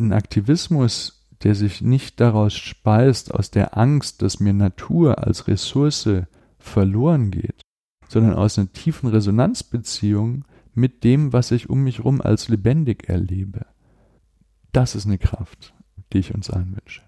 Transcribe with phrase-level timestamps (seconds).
[0.00, 6.08] ein Aktivismus, der sich nicht daraus speist, aus der Angst, dass mir Natur als Ressource
[6.58, 7.62] verloren geht,
[8.08, 10.44] sondern aus einer tiefen Resonanzbeziehung
[10.74, 13.66] mit dem, was ich um mich herum als lebendig erlebe.
[14.72, 15.74] Das ist eine Kraft,
[16.12, 17.02] die ich uns allen wünsche.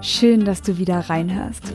[0.00, 1.74] Schön, dass du wieder reinhörst.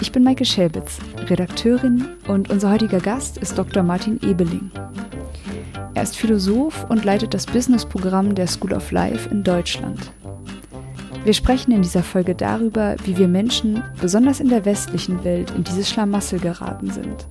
[0.00, 3.82] Ich bin Maike Schelbitz, Redakteurin und unser heutiger Gast ist Dr.
[3.82, 4.70] Martin Ebeling.
[5.92, 10.10] Er ist Philosoph und leitet das Businessprogramm der School of Life in Deutschland.
[11.24, 15.64] Wir sprechen in dieser Folge darüber, wie wir Menschen, besonders in der westlichen Welt, in
[15.64, 17.26] dieses Schlamassel geraten sind.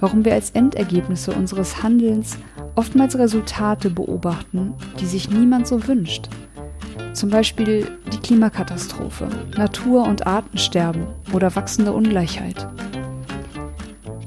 [0.00, 2.38] Warum wir als Endergebnisse unseres Handelns
[2.74, 6.30] oftmals Resultate beobachten, die sich niemand so wünscht.
[7.12, 12.66] Zum Beispiel die Klimakatastrophe, Natur- und Artensterben oder wachsende Ungleichheit.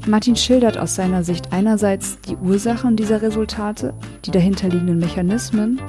[0.08, 5.82] Martin schildert aus seiner Sicht einerseits die Ursachen dieser Resultate, die dahinterliegenden Mechanismen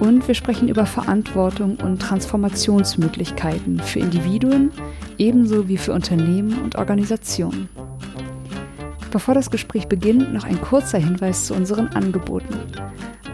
[0.00, 4.70] und wir sprechen über Verantwortung und Transformationsmöglichkeiten für Individuen
[5.16, 7.68] ebenso wie für Unternehmen und Organisationen.
[9.10, 12.54] Bevor das Gespräch beginnt, noch ein kurzer Hinweis zu unseren Angeboten.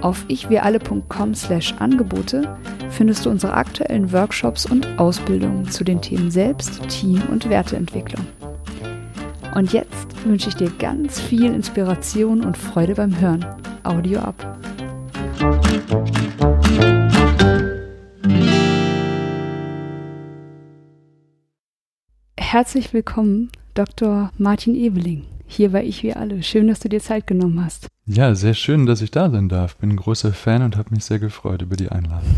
[0.03, 2.57] Auf ichwiralle.com slash Angebote
[2.91, 8.27] findest du unsere aktuellen Workshops und Ausbildungen zu den Themen Selbst, Team und Werteentwicklung.
[9.55, 13.47] Und jetzt wünsche ich dir ganz viel Inspiration und Freude beim Hören.
[13.85, 14.59] Audio ab.
[22.37, 24.31] Herzlich willkommen, Dr.
[24.37, 25.32] Martin Ebeling.
[25.55, 26.43] Hier bei Ich wie alle.
[26.43, 27.87] Schön, dass du dir Zeit genommen hast.
[28.07, 29.77] Ja, sehr schön, dass ich da sein darf.
[29.77, 32.31] Bin ein großer Fan und habe mich sehr gefreut über die Einladung.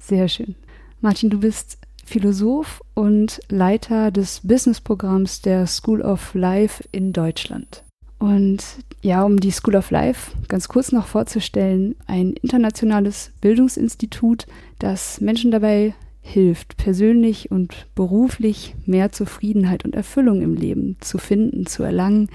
[0.00, 0.56] Sehr schön.
[1.00, 7.84] Martin, du bist Philosoph und Leiter des Businessprogramms der School of Life in Deutschland.
[8.18, 8.64] Und
[9.00, 14.46] ja, um die School of Life ganz kurz noch vorzustellen, ein internationales Bildungsinstitut,
[14.80, 15.94] das Menschen dabei
[16.26, 22.28] hilft, persönlich und beruflich mehr Zufriedenheit und Erfüllung im Leben zu finden, zu erlangen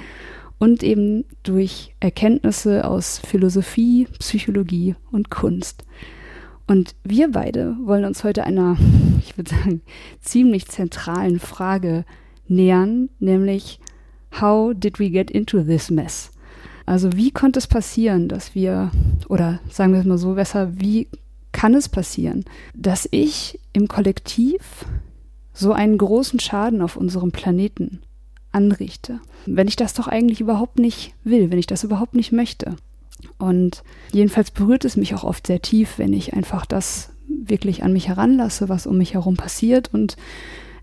[0.60, 5.84] und eben durch Erkenntnisse aus Philosophie, Psychologie und Kunst.
[6.68, 8.78] Und wir beide wollen uns heute einer,
[9.20, 9.82] ich würde sagen,
[10.22, 12.06] ziemlich zentralen Frage
[12.48, 13.80] nähern, nämlich
[14.40, 16.32] How did we get into this mess?
[16.86, 18.92] Also wie konnte es passieren, dass wir,
[19.28, 21.10] oder sagen wir es mal so besser, wie
[21.52, 24.86] kann es passieren, dass ich im Kollektiv
[25.54, 28.02] so einen großen Schaden auf unserem Planeten
[28.52, 32.76] anrichte, wenn ich das doch eigentlich überhaupt nicht will, wenn ich das überhaupt nicht möchte.
[33.38, 37.94] Und jedenfalls berührt es mich auch oft sehr tief, wenn ich einfach das wirklich an
[37.94, 40.18] mich heranlasse, was um mich herum passiert und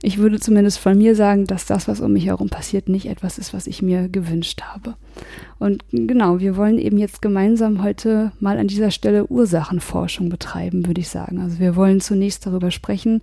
[0.01, 3.37] ich würde zumindest von mir sagen, dass das, was um mich herum passiert, nicht etwas
[3.39, 4.95] ist, was ich mir gewünscht habe.
[5.59, 11.01] Und genau, wir wollen eben jetzt gemeinsam heute mal an dieser Stelle Ursachenforschung betreiben, würde
[11.01, 11.41] ich sagen.
[11.41, 13.23] Also wir wollen zunächst darüber sprechen,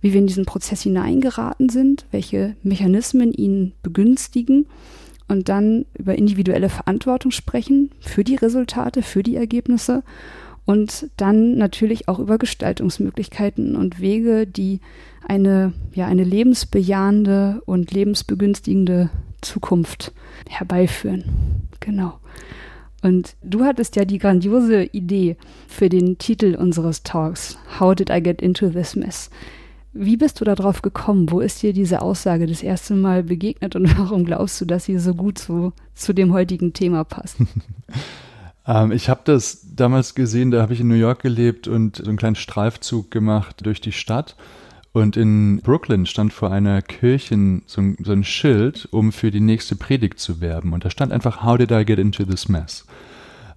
[0.00, 4.66] wie wir in diesen Prozess hineingeraten sind, welche Mechanismen ihn begünstigen
[5.28, 10.02] und dann über individuelle Verantwortung sprechen für die Resultate, für die Ergebnisse
[10.64, 14.80] und dann natürlich auch über Gestaltungsmöglichkeiten und Wege, die
[15.26, 19.10] eine, ja, eine lebensbejahende und lebensbegünstigende
[19.40, 20.12] Zukunft
[20.48, 21.24] herbeiführen.
[21.80, 22.14] Genau.
[23.02, 28.22] Und du hattest ja die grandiose Idee für den Titel unseres Talks, How did I
[28.22, 29.30] get into this mess?
[29.92, 31.30] Wie bist du darauf gekommen?
[31.30, 34.98] Wo ist dir diese Aussage das erste Mal begegnet und warum glaubst du, dass sie
[34.98, 37.38] so gut zu, zu dem heutigen Thema passt?
[38.66, 42.04] ähm, ich habe das damals gesehen, da habe ich in New York gelebt und so
[42.04, 44.36] einen kleinen Streifzug gemacht durch die Stadt.
[44.92, 47.36] Und in Brooklyn stand vor einer Kirche
[47.66, 50.72] so ein, so ein, Schild, um für die nächste Predigt zu werben.
[50.72, 52.84] Und da stand einfach, How did I get into this mess?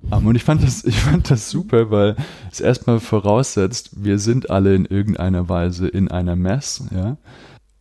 [0.03, 2.15] Um, ähm, und ich fand, das, ich fand das super, weil
[2.51, 7.17] es erstmal voraussetzt, wir sind alle in irgendeiner Weise in einer Mess, ja.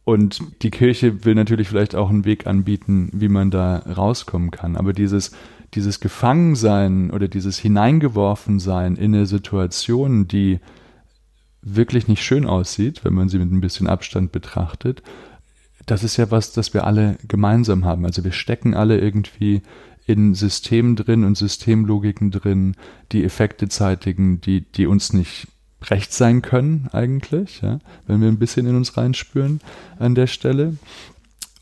[0.05, 4.77] Und die Kirche will natürlich vielleicht auch einen Weg anbieten, wie man da rauskommen kann.
[4.77, 5.31] Aber dieses,
[5.75, 10.61] dieses Gefangensein oder dieses Hineingeworfensein in eine Situation, die
[11.63, 15.03] wirklich nicht schön aussieht, wenn man sie mit ein bisschen Abstand betrachtet,
[15.87, 18.05] das ist ja was, das wir alle gemeinsam haben.
[18.05, 19.63] Also wir stecken alle irgendwie
[20.07, 22.75] in Systemen drin und Systemlogiken drin,
[23.13, 25.49] die Effekte zeitigen, die, die uns nicht
[25.85, 29.61] recht sein können eigentlich, ja, wenn wir ein bisschen in uns reinspüren
[29.99, 30.77] an der Stelle.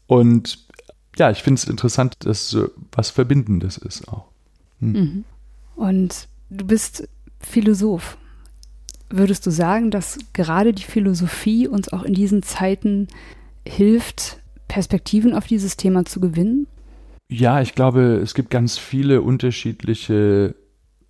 [0.07, 0.59] Und
[1.21, 4.25] ja, ich finde es interessant, dass so was Verbindendes ist auch.
[4.81, 4.93] Hm.
[4.93, 5.25] Mhm.
[5.77, 7.07] Und du bist
[7.41, 8.17] Philosoph.
[9.11, 13.09] Würdest du sagen, dass gerade die Philosophie uns auch in diesen Zeiten
[13.69, 16.67] hilft, Perspektiven auf dieses Thema zu gewinnen?
[17.29, 20.55] Ja, ich glaube, es gibt ganz viele unterschiedliche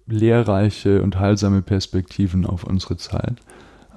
[0.07, 3.37] lehrreiche und heilsame Perspektiven auf unsere Zeit.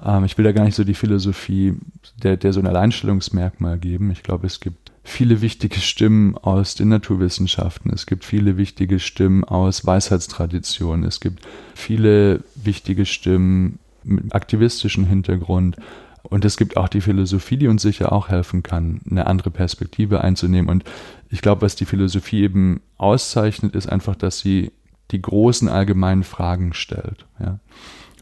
[0.04, 1.74] Ähm, ich will da gar nicht so die Philosophie
[2.22, 4.12] der, der so ein Alleinstellungsmerkmal geben.
[4.12, 7.92] Ich glaube, es gibt viele wichtige Stimmen aus den Naturwissenschaften.
[7.92, 11.04] Es gibt viele wichtige Stimmen aus Weisheitstraditionen.
[11.04, 15.76] Es gibt viele wichtige Stimmen mit aktivistischem Hintergrund.
[16.22, 20.22] Und es gibt auch die Philosophie, die uns sicher auch helfen kann, eine andere Perspektive
[20.22, 20.70] einzunehmen.
[20.70, 20.84] Und
[21.28, 24.72] ich glaube, was die Philosophie eben auszeichnet, ist einfach, dass sie
[25.10, 27.26] die großen allgemeinen Fragen stellt.
[27.38, 27.60] Ja.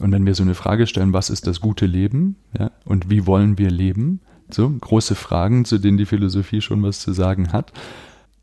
[0.00, 3.24] Und wenn wir so eine Frage stellen, was ist das gute Leben ja, und wie
[3.26, 4.20] wollen wir leben,
[4.54, 7.72] so große Fragen, zu denen die Philosophie schon was zu sagen hat,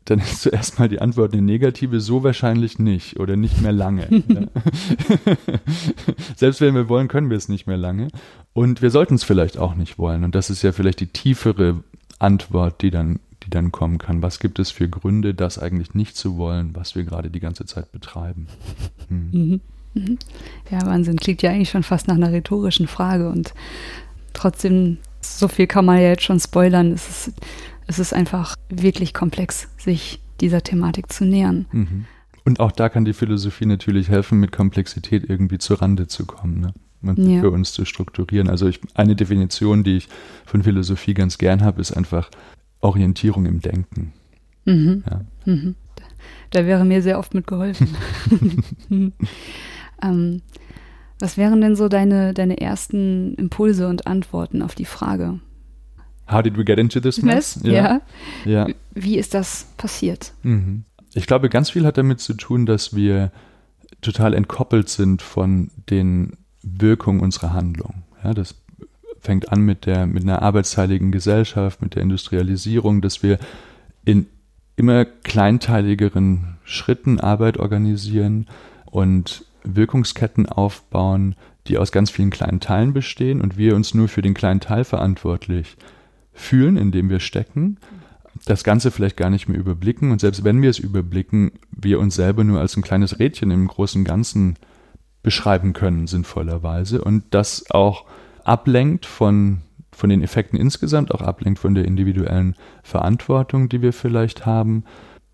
[0.06, 4.08] dann ist zuerst mal die Antwort eine negative, so wahrscheinlich nicht oder nicht mehr lange.
[6.36, 8.08] Selbst wenn wir wollen, können wir es nicht mehr lange.
[8.52, 10.24] Und wir sollten es vielleicht auch nicht wollen.
[10.24, 11.84] Und das ist ja vielleicht die tiefere
[12.18, 14.22] Antwort, die dann, die dann kommen kann.
[14.22, 17.64] Was gibt es für Gründe, das eigentlich nicht zu wollen, was wir gerade die ganze
[17.64, 18.48] Zeit betreiben?
[19.08, 19.30] Hm.
[19.30, 19.60] Mhm.
[19.94, 20.18] Mhm.
[20.70, 21.16] Ja, Wahnsinn.
[21.16, 23.28] Klingt ja eigentlich schon fast nach einer rhetorischen Frage.
[23.28, 23.54] Und
[24.32, 24.98] trotzdem,
[25.38, 26.92] so viel kann man ja jetzt schon spoilern.
[26.92, 27.32] Es ist
[27.90, 31.66] es ist einfach wirklich komplex, sich dieser Thematik zu nähern.
[31.72, 32.04] Mhm.
[32.44, 36.60] Und auch da kann die Philosophie natürlich helfen, mit Komplexität irgendwie zur Rande zu kommen.
[36.60, 36.72] Ne?
[37.02, 37.40] Und ja.
[37.40, 38.48] für uns zu strukturieren.
[38.48, 40.08] Also ich, eine Definition, die ich
[40.46, 42.30] von Philosophie ganz gern habe, ist einfach
[42.80, 44.12] Orientierung im Denken.
[44.66, 45.02] Mhm.
[45.10, 45.20] Ja.
[45.52, 45.74] Mhm.
[46.50, 47.88] Da wäre mir sehr oft mitgeholfen.
[50.02, 50.42] ähm,
[51.20, 55.40] was wären denn so deine, deine ersten Impulse und Antworten auf die Frage?
[56.30, 57.56] How did we get into this mess?
[57.56, 57.72] mess?
[57.72, 58.00] Ja.
[58.44, 58.68] ja.
[58.94, 60.32] Wie ist das passiert?
[60.42, 60.84] Mhm.
[61.14, 63.32] Ich glaube, ganz viel hat damit zu tun, dass wir
[64.00, 68.04] total entkoppelt sind von den Wirkungen unserer Handlung.
[68.22, 68.54] Ja, das
[69.20, 73.38] fängt an mit der, mit einer arbeitsteiligen Gesellschaft, mit der Industrialisierung, dass wir
[74.04, 74.26] in
[74.76, 78.46] immer kleinteiligeren Schritten Arbeit organisieren
[78.86, 81.34] und Wirkungsketten aufbauen,
[81.66, 84.84] die aus ganz vielen kleinen Teilen bestehen und wir uns nur für den kleinen Teil
[84.84, 85.76] verantwortlich
[86.32, 87.78] fühlen, in dem wir stecken,
[88.46, 92.14] das Ganze vielleicht gar nicht mehr überblicken und selbst wenn wir es überblicken, wir uns
[92.14, 94.56] selber nur als ein kleines Rädchen im großen Ganzen
[95.22, 98.06] beschreiben können, sinnvollerweise und das auch
[98.44, 99.58] ablenkt von,
[99.92, 104.84] von den Effekten insgesamt, auch ablenkt von der individuellen Verantwortung, die wir vielleicht haben,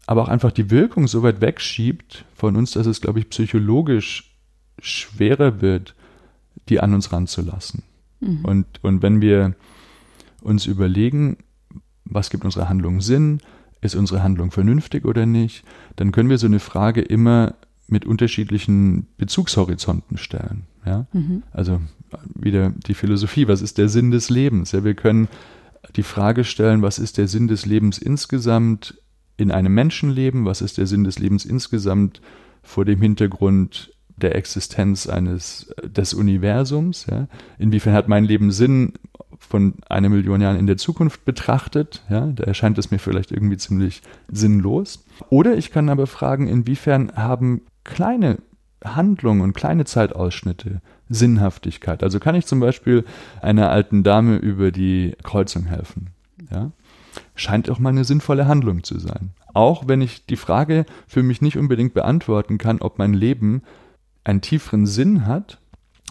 [0.06, 4.36] aber auch einfach die Wirkung so weit wegschiebt von uns, dass es, glaube ich, psychologisch
[4.80, 5.94] schwerer wird,
[6.68, 7.82] die an uns ranzulassen.
[8.20, 8.44] Mhm.
[8.44, 9.54] Und, und wenn wir
[10.42, 11.38] uns überlegen,
[12.04, 13.40] was gibt unserer Handlung Sinn,
[13.80, 15.64] ist unsere Handlung vernünftig oder nicht,
[15.96, 17.54] dann können wir so eine Frage immer
[17.88, 20.66] mit unterschiedlichen Bezugshorizonten stellen.
[20.84, 21.06] Ja?
[21.12, 21.42] Mhm.
[21.52, 21.80] Also
[22.34, 24.72] wieder die Philosophie, was ist der Sinn des Lebens?
[24.72, 25.28] Ja, wir können
[25.94, 28.94] die Frage stellen, was ist der Sinn des Lebens insgesamt
[29.36, 32.20] in einem Menschenleben, was ist der Sinn des Lebens insgesamt
[32.62, 37.28] vor dem Hintergrund der Existenz eines des Universums, ja?
[37.58, 38.94] Inwiefern hat mein Leben Sinn
[39.38, 43.58] von einer Million Jahren in der Zukunft betrachtet, ja, da erscheint es mir vielleicht irgendwie
[43.58, 45.04] ziemlich sinnlos.
[45.28, 48.38] Oder ich kann aber fragen, inwiefern haben kleine
[48.84, 52.02] Handlungen und kleine Zeitausschnitte Sinnhaftigkeit.
[52.02, 53.04] Also kann ich zum Beispiel
[53.40, 56.08] einer alten Dame über die Kreuzung helfen.
[56.50, 56.72] Ja?
[57.36, 59.30] Scheint auch mal eine sinnvolle Handlung zu sein.
[59.54, 63.62] Auch wenn ich die Frage für mich nicht unbedingt beantworten kann, ob mein Leben
[64.24, 65.58] einen tieferen Sinn hat,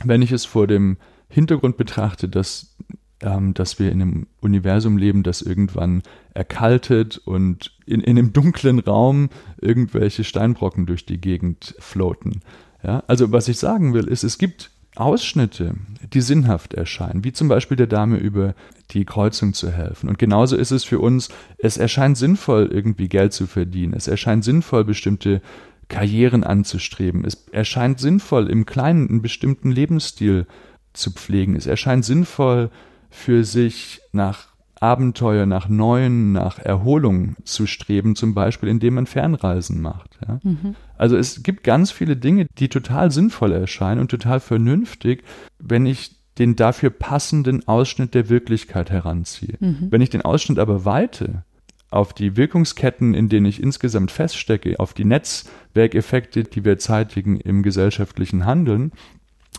[0.03, 2.75] wenn ich es vor dem Hintergrund betrachte, dass
[3.21, 6.03] ähm, dass wir in einem Universum leben, das irgendwann
[6.33, 9.29] erkaltet und in, in einem dunklen Raum
[9.59, 12.41] irgendwelche Steinbrocken durch die Gegend floaten.
[12.83, 13.03] Ja?
[13.07, 15.75] Also was ich sagen will, ist, es gibt Ausschnitte,
[16.13, 18.55] die sinnhaft erscheinen, wie zum Beispiel der Dame über
[18.91, 20.09] die Kreuzung zu helfen.
[20.09, 23.93] Und genauso ist es für uns, es erscheint sinnvoll, irgendwie Geld zu verdienen.
[23.93, 25.41] Es erscheint sinnvoll, bestimmte
[25.87, 27.25] Karrieren anzustreben.
[27.25, 30.47] Es erscheint sinnvoll, im Kleinen einen bestimmten Lebensstil
[30.93, 31.55] zu pflegen.
[31.55, 32.69] Es erscheint sinnvoll,
[33.09, 34.47] für sich nach
[34.81, 40.19] Abenteuer, nach Neuen, nach Erholung zu streben, zum Beispiel indem man Fernreisen macht.
[40.27, 40.39] Ja?
[40.43, 40.75] Mhm.
[40.97, 45.23] Also es gibt ganz viele Dinge, die total sinnvoll erscheinen und total vernünftig,
[45.59, 49.55] wenn ich den dafür passenden Ausschnitt der Wirklichkeit heranziehe.
[49.59, 49.87] Mhm.
[49.89, 51.43] Wenn ich den Ausschnitt aber weite
[51.91, 57.63] auf die Wirkungsketten, in denen ich insgesamt feststecke, auf die Netzwerkeffekte, die wir zeitigen im
[57.63, 58.91] gesellschaftlichen Handeln,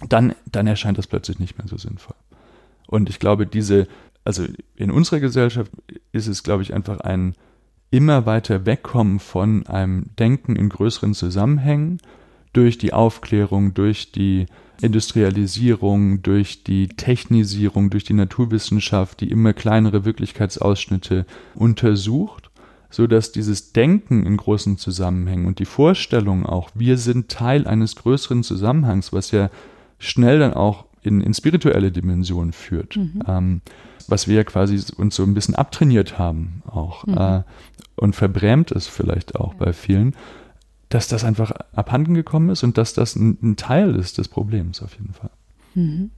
[0.08, 2.16] dann, dann erscheint das plötzlich nicht mehr so sinnvoll.
[2.86, 3.88] Und ich glaube, diese,
[4.24, 4.44] also
[4.76, 5.72] in unserer Gesellschaft
[6.12, 7.34] ist es, glaube ich, einfach ein
[7.90, 12.00] immer weiter wegkommen von einem Denken in größeren Zusammenhängen
[12.52, 14.46] durch die Aufklärung, durch die
[14.80, 22.50] Industrialisierung, durch die Technisierung, durch die Naturwissenschaft, die immer kleinere Wirklichkeitsausschnitte untersucht,
[22.90, 27.96] so dass dieses Denken in großen Zusammenhängen und die Vorstellung auch, wir sind Teil eines
[27.96, 29.50] größeren Zusammenhangs, was ja
[29.98, 33.22] schnell dann auch in, in spirituelle Dimensionen führt, mhm.
[33.26, 33.60] ähm,
[34.08, 37.16] was wir quasi uns so ein bisschen abtrainiert haben auch mhm.
[37.16, 37.42] äh,
[37.96, 40.14] und verbrämt ist vielleicht auch bei vielen
[40.88, 44.82] dass das einfach abhanden gekommen ist und dass das ein, ein Teil ist des Problems
[44.82, 45.30] auf jeden Fall.
[45.74, 46.10] Mhm.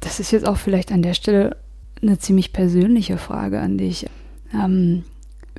[0.00, 1.56] Das ist jetzt auch vielleicht an der Stelle
[2.02, 4.06] eine ziemlich persönliche Frage an dich.
[4.52, 5.04] Ähm,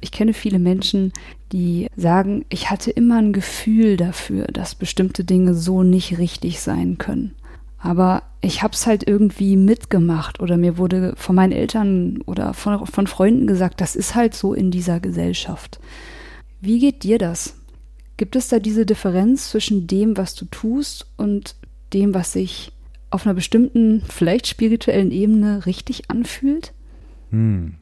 [0.02, 1.14] ich kenne viele Menschen,
[1.52, 6.98] die sagen, ich hatte immer ein Gefühl dafür, dass bestimmte Dinge so nicht richtig sein
[6.98, 7.34] können.
[7.78, 12.86] Aber ich habe es halt irgendwie mitgemacht oder mir wurde von meinen Eltern oder von,
[12.86, 15.80] von Freunden gesagt, das ist halt so in dieser Gesellschaft.
[16.62, 17.56] Wie geht dir das?
[18.18, 21.56] Gibt es da diese Differenz zwischen dem, was du tust und
[21.94, 22.72] dem, was sich
[23.10, 26.74] auf einer bestimmten, vielleicht spirituellen Ebene richtig anfühlt?
[27.32, 27.76] Hm.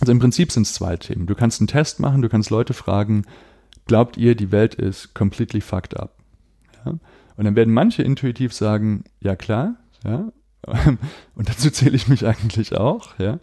[0.00, 1.26] Also im Prinzip sind es zwei Themen.
[1.26, 3.24] Du kannst einen Test machen, du kannst Leute fragen,
[3.86, 6.18] glaubt ihr, die Welt ist completely fucked up?
[6.84, 6.92] Ja?
[7.36, 10.32] Und dann werden manche intuitiv sagen, ja klar, ja.
[11.34, 13.38] Und dazu zähle ich mich eigentlich auch, ja.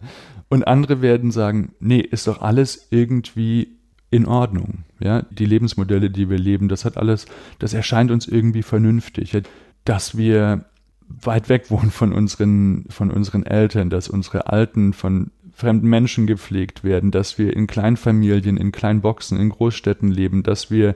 [0.48, 3.78] Und andere werden sagen, nee, ist doch alles irgendwie
[4.14, 4.84] in Ordnung.
[5.00, 7.26] Ja, die Lebensmodelle, die wir leben, das hat alles,
[7.58, 9.42] das erscheint uns irgendwie vernünftig,
[9.84, 10.66] dass wir
[11.08, 16.84] weit weg wohnen von unseren, von unseren Eltern, dass unsere Alten von fremden Menschen gepflegt
[16.84, 20.94] werden, dass wir in Kleinfamilien, in Kleinboxen, in Großstädten leben, dass wir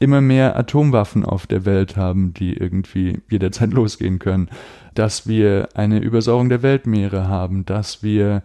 [0.00, 4.48] immer mehr Atomwaffen auf der Welt haben, die irgendwie jederzeit losgehen können,
[4.94, 8.42] dass wir eine Übersauerung der Weltmeere haben, dass wir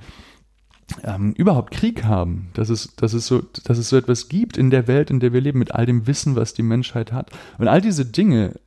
[1.03, 4.69] ähm, überhaupt Krieg haben, dass es, dass, es so, dass es so etwas gibt in
[4.69, 7.31] der Welt, in der wir leben, mit all dem Wissen, was die Menschheit hat.
[7.57, 8.59] Und all diese Dinge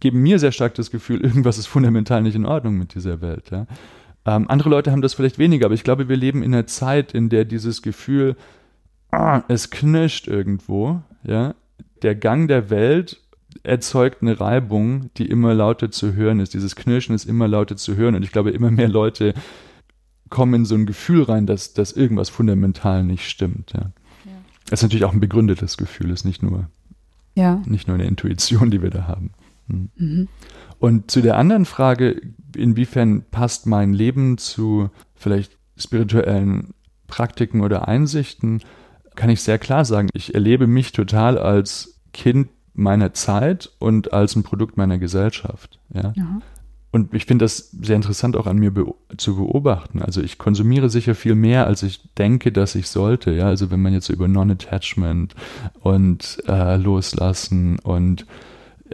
[0.00, 3.50] geben mir sehr stark das Gefühl, irgendwas ist fundamental nicht in Ordnung mit dieser Welt.
[3.50, 3.66] Ja?
[4.26, 7.14] Ähm, andere Leute haben das vielleicht weniger, aber ich glaube, wir leben in einer Zeit,
[7.14, 8.36] in der dieses Gefühl,
[9.10, 11.54] ah, es knirscht irgendwo, ja,
[12.02, 13.20] der Gang der Welt
[13.62, 16.54] erzeugt eine Reibung, die immer lauter zu hören ist.
[16.54, 19.34] Dieses Knirschen ist immer lauter zu hören und ich glaube, immer mehr Leute
[20.32, 23.72] kommen in so ein Gefühl rein, dass, dass irgendwas fundamental nicht stimmt.
[23.74, 23.92] Ja.
[24.24, 24.32] ja.
[24.64, 26.68] Das ist natürlich auch ein begründetes Gefühl, ist nicht nur,
[27.34, 27.62] ja.
[27.66, 29.30] nicht nur eine Intuition, die wir da haben.
[29.68, 29.90] Hm.
[29.96, 30.28] Mhm.
[30.78, 32.20] Und zu der anderen Frage,
[32.56, 36.72] inwiefern passt mein Leben zu vielleicht spirituellen
[37.06, 38.62] Praktiken oder Einsichten,
[39.14, 44.34] kann ich sehr klar sagen, ich erlebe mich total als Kind meiner Zeit und als
[44.34, 45.78] ein Produkt meiner Gesellschaft.
[45.92, 46.14] Ja?
[46.92, 48.84] Und ich finde das sehr interessant auch an mir be
[49.16, 50.02] zu beobachten.
[50.02, 53.32] Also ich konsumiere sicher viel mehr, als ich denke, dass ich sollte.
[53.32, 55.34] Ja, also wenn man jetzt über Non-Attachment
[55.80, 58.26] und äh, Loslassen und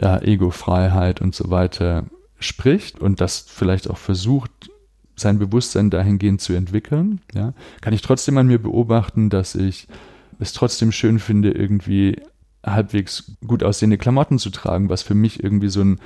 [0.01, 2.05] ja, Ego-Freiheit und so weiter
[2.39, 4.69] spricht und das vielleicht auch versucht,
[5.17, 9.89] sein Bewusstsein dahingehend zu entwickeln, ja, kann ich trotzdem an mir beobachten, dass ich
[10.39, 12.21] es trotzdem schön finde, irgendwie
[12.65, 15.99] halbwegs gut aussehende Klamotten zu tragen, was für mich irgendwie so ein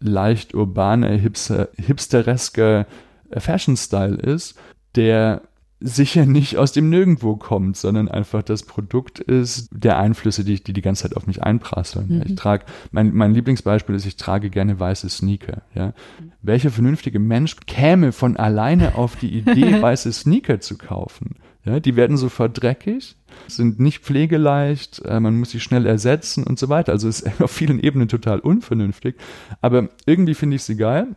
[0.00, 2.86] leicht urbane, hipster, hipstereske
[3.30, 4.58] Fashion-Style ist,
[4.96, 5.42] der
[5.80, 10.72] sicher nicht aus dem Nirgendwo kommt, sondern einfach das Produkt ist der Einflüsse, die, die
[10.72, 12.08] die ganze Zeit auf mich einprasseln.
[12.08, 12.22] Mhm.
[12.26, 15.62] Ich trage, mein, mein Lieblingsbeispiel ist, ich trage gerne weiße Sneaker.
[15.74, 15.88] Ja?
[15.88, 16.32] Mhm.
[16.40, 21.36] Welcher vernünftige Mensch käme von alleine auf die Idee, weiße Sneaker zu kaufen?
[21.64, 23.16] Ja, die werden sofort dreckig,
[23.48, 26.92] sind nicht pflegeleicht, äh, man muss sie schnell ersetzen und so weiter.
[26.92, 29.16] Also ist auf vielen Ebenen total unvernünftig.
[29.60, 31.16] Aber irgendwie finde ich sie geil.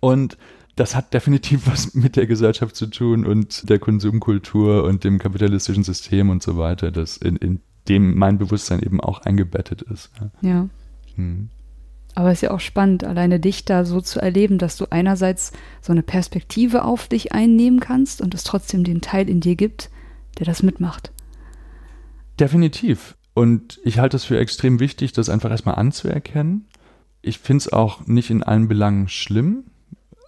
[0.00, 0.36] Und
[0.76, 5.84] das hat definitiv was mit der Gesellschaft zu tun und der Konsumkultur und dem kapitalistischen
[5.84, 10.10] System und so weiter, das in, in dem mein Bewusstsein eben auch eingebettet ist.
[10.20, 10.48] Ja.
[10.48, 10.68] ja.
[11.16, 11.48] Hm.
[12.14, 15.52] Aber es ist ja auch spannend, alleine dich da so zu erleben, dass du einerseits
[15.80, 19.90] so eine Perspektive auf dich einnehmen kannst und es trotzdem den Teil in dir gibt,
[20.38, 21.10] der das mitmacht.
[22.38, 23.16] Definitiv.
[23.34, 26.66] Und ich halte es für extrem wichtig, das einfach erstmal anzuerkennen.
[27.22, 29.64] Ich finde es auch nicht in allen Belangen schlimm.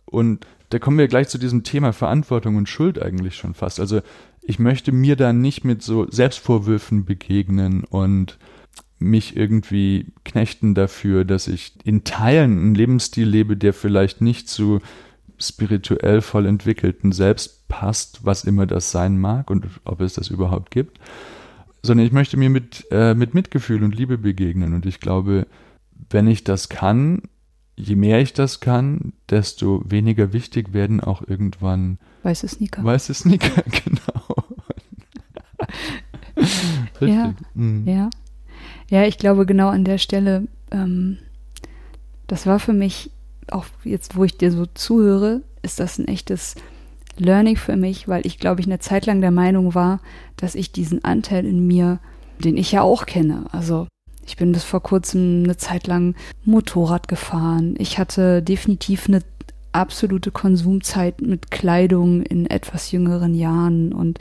[0.07, 3.79] Und da kommen wir gleich zu diesem Thema Verantwortung und Schuld eigentlich schon fast.
[3.79, 4.01] Also
[4.43, 8.39] ich möchte mir da nicht mit so Selbstvorwürfen begegnen und
[8.99, 14.81] mich irgendwie knechten dafür, dass ich in Teilen einen Lebensstil lebe, der vielleicht nicht zu
[15.39, 20.71] spirituell voll entwickelten Selbst passt, was immer das sein mag und ob es das überhaupt
[20.71, 20.99] gibt,
[21.83, 24.75] sondern ich möchte mir mit, äh, mit Mitgefühl und Liebe begegnen.
[24.75, 25.47] Und ich glaube,
[26.11, 27.23] wenn ich das kann,
[27.77, 32.85] je mehr ich das kann, desto weniger wichtig werden auch irgendwann weiße Sneaker.
[32.85, 34.45] Weiße Sneaker, genau.
[37.01, 37.87] ja, mhm.
[37.87, 38.11] ja.
[38.89, 41.19] Ja, ich glaube genau an der Stelle, ähm,
[42.27, 43.11] das war für mich,
[43.51, 46.55] auch jetzt, wo ich dir so zuhöre, ist das ein echtes
[47.17, 50.01] Learning für mich, weil ich, glaube ich, eine Zeit lang der Meinung war,
[50.37, 52.01] dass ich diesen Anteil in mir,
[52.39, 53.87] den ich ja auch kenne, also
[54.27, 56.15] ich bin bis vor kurzem eine Zeit lang
[56.45, 57.75] Motorrad gefahren.
[57.79, 59.23] Ich hatte definitiv eine
[59.73, 64.19] absolute Konsumzeit mit Kleidung in etwas jüngeren Jahren und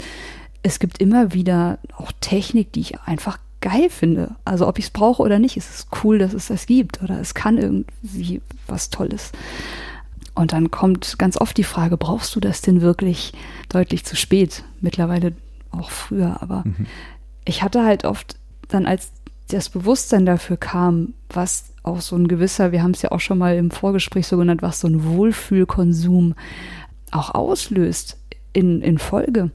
[0.61, 4.35] es gibt immer wieder auch Technik, die ich einfach geil finde.
[4.43, 7.19] Also ob ich es brauche oder nicht, ist es cool, dass es das gibt oder
[7.19, 9.31] es kann irgendwie was Tolles.
[10.35, 13.33] Und dann kommt ganz oft die Frage, brauchst du das denn wirklich
[13.69, 14.63] deutlich zu spät?
[14.81, 15.33] Mittlerweile
[15.71, 16.87] auch früher, aber mhm.
[17.45, 18.35] ich hatte halt oft
[18.67, 19.11] dann als
[19.47, 23.37] das Bewusstsein dafür kam, was auch so ein gewisser, wir haben es ja auch schon
[23.37, 26.35] mal im Vorgespräch so genannt, was so ein Wohlfühlkonsum
[27.11, 28.17] auch auslöst
[28.51, 29.51] in, in Folge,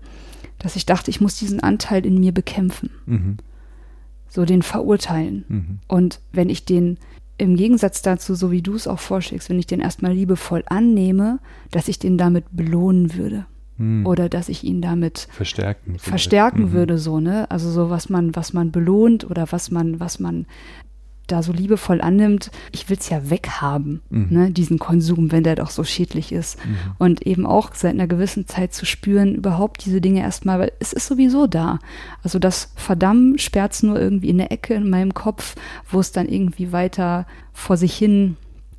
[0.58, 2.90] dass ich dachte, ich muss diesen Anteil in mir bekämpfen.
[3.06, 3.36] Mhm.
[4.28, 5.44] So den verurteilen.
[5.49, 5.78] Mhm.
[5.88, 6.99] Und wenn ich den
[7.38, 11.38] im Gegensatz dazu, so wie du es auch vorschlägst, wenn ich den erstmal liebevoll annehme,
[11.70, 13.47] dass ich den damit belohnen würde
[13.78, 14.04] hm.
[14.04, 16.73] oder dass ich ihn damit verstärken, verstärken mhm.
[16.73, 17.49] würde, so, ne?
[17.50, 20.47] Also so, was man, was man belohnt oder was man, was man
[21.28, 24.26] da so liebevoll annimmt, ich will es ja weghaben, mhm.
[24.30, 26.58] ne, diesen Konsum, wenn der doch so schädlich ist.
[26.64, 26.76] Mhm.
[26.99, 30.92] Und eben auch seit einer gewissen Zeit zu spüren, überhaupt diese Dinge erstmal, weil es
[30.92, 31.78] ist sowieso da.
[32.23, 35.54] Also das Verdammen sperrt es nur irgendwie in der Ecke in meinem Kopf,
[35.90, 38.37] wo es dann irgendwie weiter vor sich hin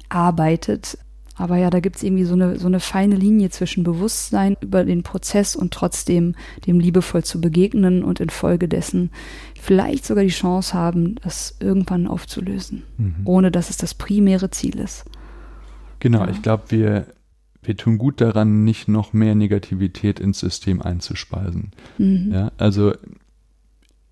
[0.09, 0.97] arbeitet.
[1.39, 4.83] Aber ja, da gibt es irgendwie so eine, so eine feine Linie zwischen Bewusstsein über
[4.83, 6.35] den Prozess und trotzdem
[6.67, 9.09] dem liebevoll zu begegnen und infolgedessen
[9.59, 13.15] vielleicht sogar die Chance haben, das irgendwann aufzulösen, mhm.
[13.23, 15.05] ohne dass es das primäre Ziel ist.
[15.99, 16.29] Genau, ja.
[16.29, 17.07] ich glaube, wir,
[17.63, 21.71] wir tun gut daran, nicht noch mehr Negativität ins System einzuspeisen.
[21.97, 22.31] Mhm.
[22.33, 22.93] Ja, also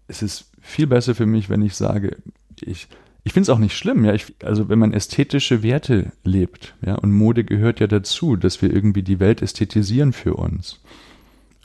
[0.07, 2.15] es ist viel besser für mich, wenn ich sage,
[2.61, 2.87] ich
[3.27, 4.13] ich finde es auch nicht schlimm, ja.
[4.13, 8.73] Ich, also wenn man ästhetische Werte lebt, ja, und Mode gehört ja dazu, dass wir
[8.73, 10.79] irgendwie die Welt ästhetisieren für uns.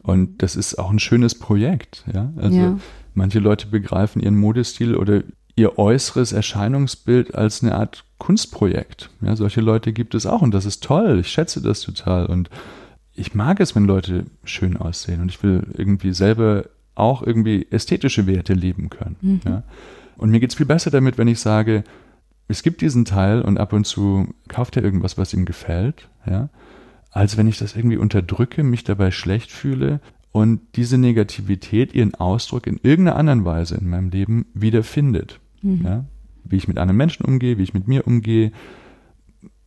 [0.03, 2.33] Und das ist auch ein schönes Projekt, ja.
[2.37, 2.79] Also ja.
[3.15, 5.23] manche Leute begreifen ihren Modestil oder
[5.55, 9.11] ihr äußeres Erscheinungsbild als eine Art Kunstprojekt.
[9.21, 11.21] Ja, solche Leute gibt es auch und das ist toll.
[11.21, 12.51] Ich schätze das total und
[13.15, 16.65] ich mag es, wenn Leute schön aussehen und ich will irgendwie selber
[16.97, 19.17] auch irgendwie ästhetische Werte leben können.
[19.21, 19.41] Mhm.
[19.45, 19.63] Ja.
[20.17, 21.85] Und mir geht es viel besser damit, wenn ich sage,
[22.49, 26.51] es gibt diesen Teil und ab und zu kauft er irgendwas, was ihm gefällt, ja,
[27.11, 30.01] als wenn ich das irgendwie unterdrücke, mich dabei schlecht fühle
[30.33, 35.39] und diese Negativität ihren Ausdruck in irgendeiner anderen Weise in meinem Leben wiederfindet.
[35.61, 35.83] Mhm.
[35.85, 36.05] Ja?
[36.45, 38.51] Wie ich mit anderen Menschen umgehe, wie ich mit mir umgehe,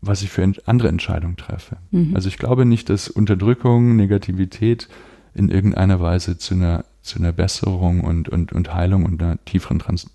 [0.02, 1.78] was ich für andere Entscheidungen treffe.
[1.92, 2.16] Mhm.
[2.16, 4.90] Also ich glaube nicht, dass Unterdrückung, Negativität
[5.36, 9.80] in irgendeiner Weise zu einer, zu einer Besserung und, und, und Heilung und einer tieferen
[9.80, 10.10] Trans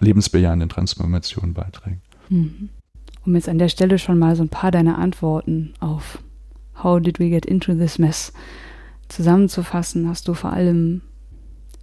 [0.00, 2.02] lebensbejahenden Transformation beiträgt.
[2.28, 2.70] Mhm.
[3.24, 6.18] Um jetzt an der Stelle schon mal so ein paar deiner Antworten auf
[6.82, 8.32] How did we get into this mess
[9.08, 11.02] zusammenzufassen, hast du vor allem,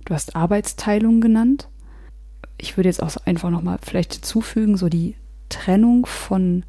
[0.05, 1.69] du hast Arbeitsteilung genannt.
[2.57, 5.15] Ich würde jetzt auch einfach nochmal vielleicht hinzufügen, so die
[5.49, 6.63] Trennung von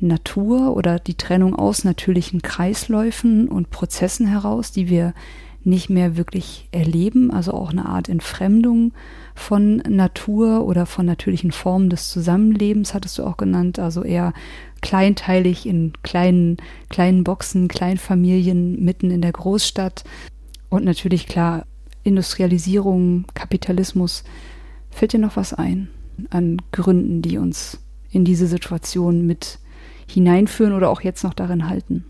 [0.00, 5.14] Natur oder die Trennung aus natürlichen Kreisläufen und Prozessen heraus, die wir
[5.62, 8.92] nicht mehr wirklich erleben, also auch eine Art Entfremdung
[9.40, 14.32] von Natur oder von natürlichen Formen des Zusammenlebens, hattest du auch genannt, also eher
[14.82, 20.04] kleinteilig in kleinen, kleinen Boxen, Kleinfamilien mitten in der Großstadt
[20.68, 21.66] und natürlich klar
[22.02, 24.24] Industrialisierung, Kapitalismus.
[24.90, 25.88] Fällt dir noch was ein
[26.28, 29.58] an Gründen, die uns in diese Situation mit
[30.06, 32.04] hineinführen oder auch jetzt noch darin halten?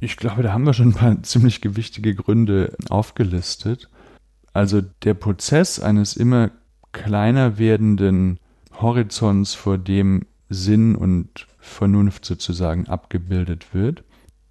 [0.00, 3.88] Ich glaube, da haben wir schon ein paar ziemlich gewichtige Gründe aufgelistet.
[4.54, 6.50] Also der Prozess eines immer
[6.92, 8.38] kleiner werdenden
[8.80, 14.04] Horizonts, vor dem Sinn und Vernunft sozusagen abgebildet wird,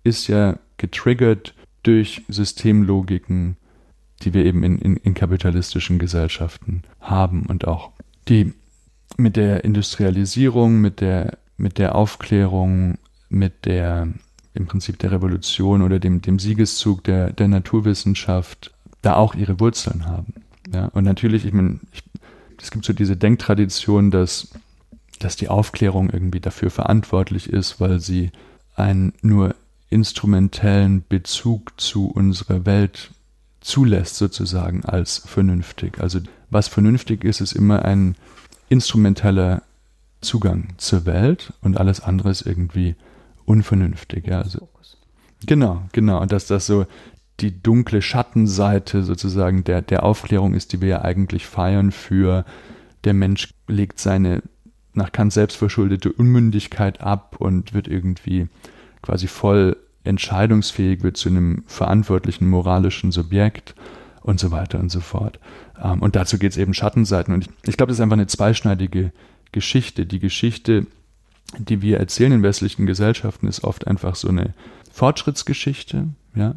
[0.03, 3.57] ist ja getriggert durch Systemlogiken,
[4.21, 7.91] die wir eben in, in, in kapitalistischen Gesellschaften haben und auch
[8.27, 8.53] die
[9.17, 12.97] mit der Industrialisierung, mit der, mit der Aufklärung,
[13.29, 14.07] mit der
[14.53, 18.72] im Prinzip der Revolution oder dem, dem Siegeszug der, der Naturwissenschaft
[19.03, 20.33] da auch ihre Wurzeln haben.
[20.73, 21.79] Ja, und natürlich, ich meine,
[22.59, 24.47] es gibt so diese Denktradition, dass,
[25.19, 28.31] dass die Aufklärung irgendwie dafür verantwortlich ist, weil sie
[28.75, 29.55] einen nur
[29.89, 33.11] instrumentellen Bezug zu unserer Welt
[33.61, 35.99] zulässt, sozusagen als vernünftig.
[35.99, 38.15] Also was vernünftig ist, ist immer ein
[38.69, 39.61] instrumenteller
[40.21, 42.95] Zugang zur Welt und alles andere ist irgendwie
[43.45, 44.25] unvernünftig.
[44.27, 44.69] Ja, also,
[45.45, 46.21] genau, genau.
[46.21, 46.85] Und dass das so
[47.43, 52.45] die dunkle Schattenseite sozusagen der, der Aufklärung ist, die wir ja eigentlich feiern für
[53.03, 54.41] der Mensch legt seine
[54.93, 58.47] nach Kant selbst verschuldete Unmündigkeit ab und wird irgendwie
[59.01, 63.73] quasi voll entscheidungsfähig, wird zu einem verantwortlichen moralischen Subjekt
[64.21, 65.39] und so weiter und so fort.
[65.81, 67.33] Ähm, und dazu geht es eben Schattenseiten.
[67.33, 69.11] Und ich, ich glaube, das ist einfach eine zweischneidige
[69.51, 70.05] Geschichte.
[70.05, 70.85] Die Geschichte,
[71.57, 74.53] die wir erzählen in westlichen Gesellschaften, ist oft einfach so eine
[74.91, 76.55] Fortschrittsgeschichte, ja.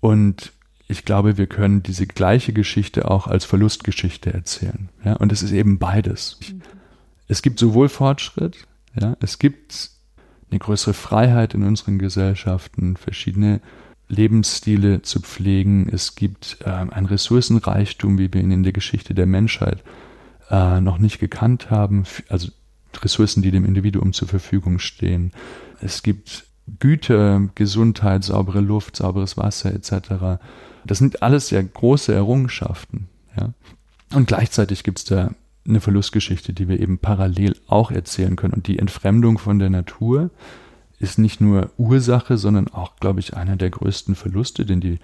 [0.00, 0.52] Und
[0.88, 4.88] ich glaube, wir können diese gleiche Geschichte auch als Verlustgeschichte erzählen.
[5.04, 5.14] Ja?
[5.14, 6.38] Und es ist eben beides.
[6.40, 6.62] Mhm.
[7.28, 8.66] Es gibt sowohl Fortschritt,
[8.98, 9.90] ja, es gibt
[10.50, 13.60] eine größere Freiheit in unseren Gesellschaften, verschiedene
[14.08, 15.90] Lebensstile zu pflegen.
[15.92, 19.84] Es gibt äh, ein Ressourcenreichtum, wie wir ihn in der Geschichte der Menschheit
[20.50, 22.48] äh, noch nicht gekannt haben, also
[22.96, 25.32] Ressourcen, die dem Individuum zur Verfügung stehen.
[25.82, 26.47] Es gibt
[26.78, 30.40] Güter, Gesundheit, saubere Luft, sauberes Wasser etc.
[30.84, 33.08] Das sind alles ja große Errungenschaften.
[33.36, 33.52] Ja?
[34.14, 35.30] Und gleichzeitig gibt es da
[35.66, 38.54] eine Verlustgeschichte, die wir eben parallel auch erzählen können.
[38.54, 40.30] Und die Entfremdung von der Natur
[40.98, 44.98] ist nicht nur Ursache, sondern auch, glaube ich, einer der größten Verluste, denn die,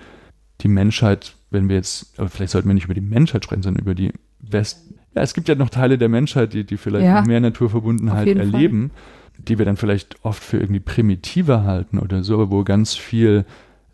[0.63, 3.83] die Menschheit, wenn wir jetzt, aber vielleicht sollten wir nicht über die Menschheit sprechen, sondern
[3.83, 4.89] über die West.
[5.15, 8.91] Ja, es gibt ja noch Teile der Menschheit, die, die vielleicht ja, mehr Naturverbundenheit erleben.
[8.91, 9.01] Fall
[9.39, 13.45] die wir dann vielleicht oft für irgendwie primitiver halten oder so, aber wo ganz viel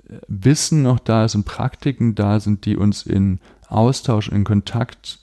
[0.08, 5.20] äh, Wissen noch da ist und Praktiken da sind, die uns in Austausch, in Kontakt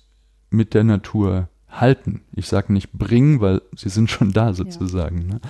[0.49, 2.21] mit der Natur halten.
[2.33, 5.21] Ich sage nicht bringen, weil sie sind schon da sozusagen.
[5.21, 5.33] Ja.
[5.33, 5.41] Ne?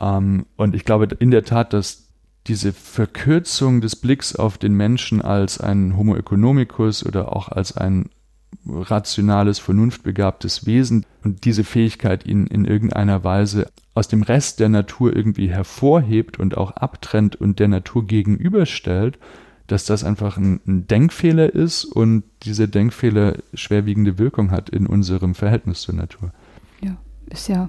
[0.00, 2.08] Ähm, und ich glaube in der Tat, dass
[2.46, 8.08] diese Verkürzung des Blicks auf den Menschen als ein Homo economicus oder auch als ein
[8.66, 15.14] rationales, vernunftbegabtes Wesen und diese Fähigkeit ihn in irgendeiner Weise aus dem Rest der Natur
[15.14, 19.18] irgendwie hervorhebt und auch abtrennt und der Natur gegenüberstellt,
[19.66, 25.34] dass das einfach ein, ein Denkfehler ist und dieser Denkfehler schwerwiegende Wirkung hat in unserem
[25.34, 26.32] Verhältnis zur Natur.
[26.80, 26.96] Ja,
[27.28, 27.68] ist ja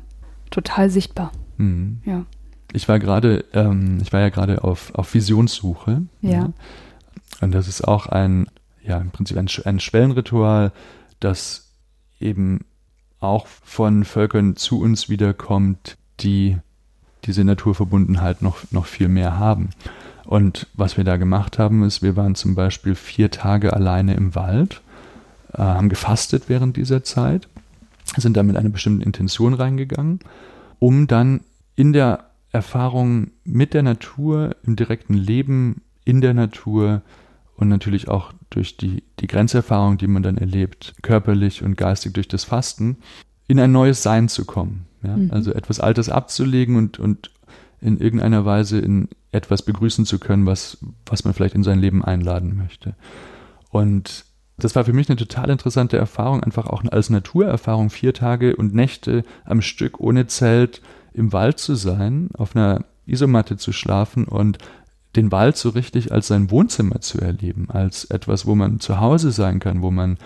[0.49, 1.31] total sichtbar.
[1.57, 2.01] Mhm.
[2.05, 2.25] Ja.
[2.73, 6.03] Ich war gerade, ähm, ich war ja gerade auf, auf Visionssuche.
[6.21, 6.31] Ja.
[6.31, 6.53] ja.
[7.41, 8.47] Und das ist auch ein
[8.83, 10.71] ja im Prinzip ein, ein Schwellenritual,
[11.19, 11.71] das
[12.19, 12.65] eben
[13.19, 16.57] auch von Völkern zu uns wiederkommt, die
[17.25, 19.69] diese Naturverbundenheit noch, noch viel mehr haben.
[20.25, 24.35] Und was wir da gemacht haben, ist, wir waren zum Beispiel vier Tage alleine im
[24.35, 24.81] Wald,
[25.53, 27.47] äh, haben gefastet während dieser Zeit,
[28.17, 30.19] sind da mit einer bestimmten Intention reingegangen,
[30.79, 31.41] um dann
[31.75, 37.01] in der Erfahrung mit der Natur, im direkten Leben in der Natur
[37.61, 42.27] und natürlich auch durch die, die Grenzerfahrung, die man dann erlebt, körperlich und geistig durch
[42.27, 42.97] das Fasten,
[43.47, 44.87] in ein neues Sein zu kommen.
[45.03, 45.15] Ja?
[45.15, 45.29] Mhm.
[45.31, 47.29] Also etwas Altes abzulegen und, und
[47.79, 52.03] in irgendeiner Weise in etwas begrüßen zu können, was, was man vielleicht in sein Leben
[52.03, 52.95] einladen möchte.
[53.69, 54.25] Und
[54.57, 58.73] das war für mich eine total interessante Erfahrung, einfach auch als Naturerfahrung, vier Tage und
[58.73, 60.81] Nächte am Stück ohne Zelt
[61.13, 64.57] im Wald zu sein, auf einer Isomatte zu schlafen und
[65.15, 69.31] den Wald so richtig als sein Wohnzimmer zu erleben, als etwas, wo man zu Hause
[69.31, 70.17] sein kann, wo man,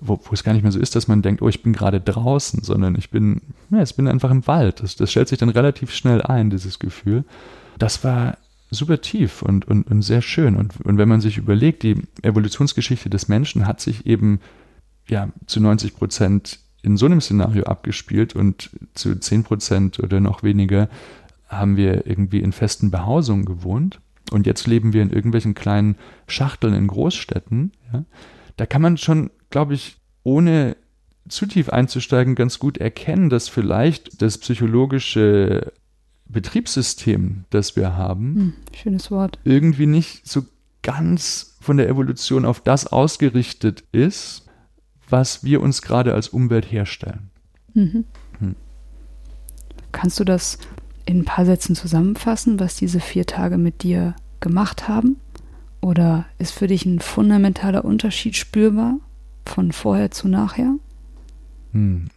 [0.00, 2.00] wo, wo es gar nicht mehr so ist, dass man denkt, oh, ich bin gerade
[2.00, 4.82] draußen, sondern ich bin, ja, ich bin einfach im Wald.
[4.82, 7.24] Das, das stellt sich dann relativ schnell ein, dieses Gefühl.
[7.78, 8.38] Das war
[8.70, 10.56] super tief und, und, und sehr schön.
[10.56, 14.40] Und, und wenn man sich überlegt, die Evolutionsgeschichte des Menschen hat sich eben
[15.08, 20.42] ja zu 90 Prozent in so einem Szenario abgespielt und zu 10 Prozent oder noch
[20.42, 20.88] weniger
[21.48, 24.00] haben wir irgendwie in festen Behausungen gewohnt.
[24.30, 27.72] Und jetzt leben wir in irgendwelchen kleinen Schachteln in Großstädten.
[27.92, 28.04] Ja.
[28.56, 30.76] Da kann man schon, glaube ich, ohne
[31.28, 35.72] zu tief einzusteigen, ganz gut erkennen, dass vielleicht das psychologische
[36.26, 40.42] Betriebssystem, das wir haben, hm, schönes Wort, irgendwie nicht so
[40.82, 44.46] ganz von der Evolution auf das ausgerichtet ist,
[45.08, 47.30] was wir uns gerade als Umwelt herstellen.
[47.74, 48.04] Mhm.
[48.38, 48.56] Hm.
[49.92, 50.58] Kannst du das
[51.08, 55.16] in ein paar Sätzen zusammenfassen, was diese vier Tage mit dir gemacht haben?
[55.80, 58.98] Oder ist für dich ein fundamentaler Unterschied spürbar
[59.46, 60.74] von vorher zu nachher?
[61.72, 62.08] Hm.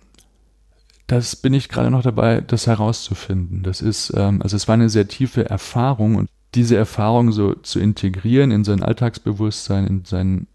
[1.07, 3.63] Das bin ich gerade noch dabei, das herauszufinden.
[3.63, 7.79] Das ist, ähm, also es war eine sehr tiefe Erfahrung und diese Erfahrung so zu
[7.79, 10.47] integrieren in sein Alltagsbewusstsein, in seinen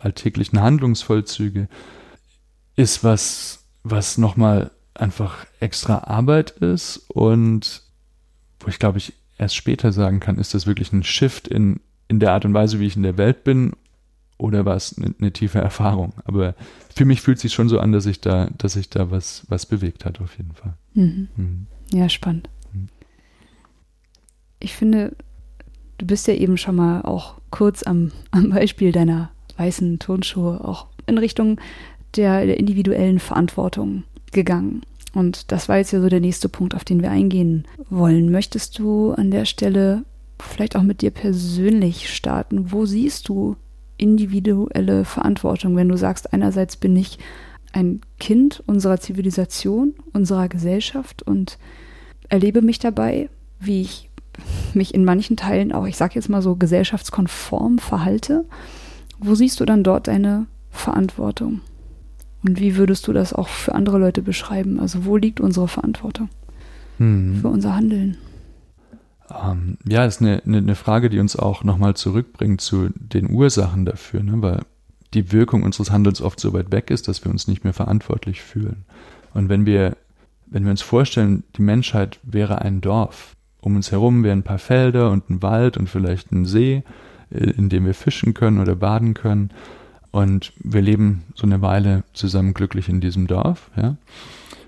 [0.00, 1.68] alltäglichen Handlungsvollzüge,
[2.74, 7.83] ist was, was nochmal einfach extra Arbeit ist und
[8.64, 12.20] wo ich glaube ich erst später sagen kann, ist das wirklich ein Shift in, in
[12.20, 13.72] der Art und Weise, wie ich in der Welt bin
[14.38, 16.12] oder war es eine, eine tiefe Erfahrung?
[16.24, 16.54] Aber
[16.94, 19.44] für mich fühlt es sich schon so an, dass ich da, dass sich da was,
[19.48, 20.74] was bewegt hat, auf jeden Fall.
[20.94, 21.28] Mhm.
[21.36, 21.66] Mhm.
[21.92, 22.48] Ja, spannend.
[22.72, 22.88] Mhm.
[24.60, 25.16] Ich finde,
[25.98, 30.86] du bist ja eben schon mal auch kurz am, am Beispiel deiner weißen Turnschuhe auch
[31.06, 31.60] in Richtung
[32.16, 34.82] der, der individuellen Verantwortung gegangen.
[35.14, 38.30] Und das war jetzt ja so der nächste Punkt, auf den wir eingehen wollen.
[38.30, 40.04] Möchtest du an der Stelle
[40.40, 42.72] vielleicht auch mit dir persönlich starten?
[42.72, 43.56] Wo siehst du
[43.96, 47.18] individuelle Verantwortung, wenn du sagst, einerseits bin ich
[47.72, 51.58] ein Kind unserer Zivilisation, unserer Gesellschaft und
[52.28, 53.28] erlebe mich dabei,
[53.60, 54.10] wie ich
[54.74, 58.44] mich in manchen Teilen auch, ich sage jetzt mal so, gesellschaftskonform verhalte.
[59.20, 61.60] Wo siehst du dann dort deine Verantwortung?
[62.44, 64.78] Und wie würdest du das auch für andere Leute beschreiben?
[64.78, 66.28] Also wo liegt unsere Verantwortung
[66.98, 67.40] hm.
[67.40, 68.18] für unser Handeln?
[69.30, 73.86] Ähm, ja, ist eine, eine, eine, Frage, die uns auch nochmal zurückbringt zu den Ursachen
[73.86, 74.42] dafür, ne?
[74.42, 74.60] weil
[75.14, 78.42] die Wirkung unseres Handelns oft so weit weg ist, dass wir uns nicht mehr verantwortlich
[78.42, 78.84] fühlen.
[79.32, 79.96] Und wenn wir,
[80.46, 84.58] wenn wir uns vorstellen, die Menschheit wäre ein Dorf, um uns herum wären ein paar
[84.58, 86.82] Felder und ein Wald und vielleicht ein See,
[87.30, 89.50] äh, in dem wir fischen können oder baden können.
[90.14, 93.96] Und wir leben so eine Weile zusammen glücklich in diesem Dorf, ja.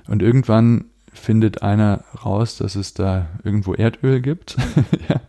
[0.09, 4.57] Und irgendwann findet einer raus, dass es da irgendwo Erdöl gibt
[5.09, 5.21] ja,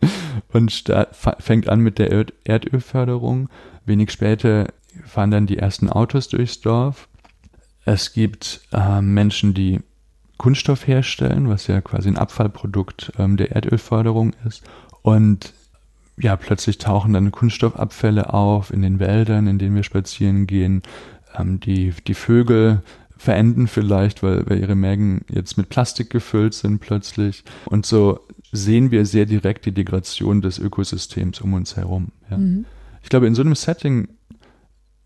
[0.52, 3.48] und fängt an mit der Erd Erdölförderung.
[3.86, 4.74] Wenig später
[5.06, 7.08] fahren dann die ersten Autos durchs Dorf.
[7.86, 9.82] Es gibt äh, Menschen, die
[10.38, 14.64] Kunststoff herstellen, was ja quasi ein Abfallprodukt ähm, der Erdölförderung ist.
[15.04, 15.54] Und
[16.20, 20.82] ja, plötzlich tauchen dann Kunststoffabfälle auf in den Wäldern, in denen wir spazieren gehen.
[21.38, 22.82] Ähm, die, die Vögel
[23.16, 27.44] verenden vielleicht, weil, weil ihre Mägen jetzt mit Plastik gefüllt sind plötzlich.
[27.66, 28.20] Und so
[28.52, 32.12] sehen wir sehr direkt die Degradation des Ökosystems um uns herum.
[32.30, 32.38] Ja.
[32.38, 32.66] Mhm.
[33.04, 34.08] Ich glaube, in so einem Setting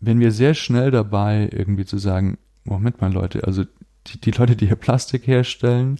[0.02, 3.64] wenn wir sehr schnell dabei, irgendwie zu sagen, Moment mal Leute, also
[4.08, 5.98] die, die Leute, die hier Plastik herstellen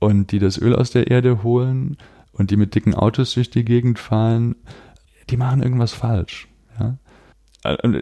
[0.00, 1.96] und die das Öl aus der Erde holen
[2.36, 4.56] und die mit dicken Autos durch die Gegend fahren,
[5.30, 6.48] die machen irgendwas falsch.
[6.78, 6.98] Ja?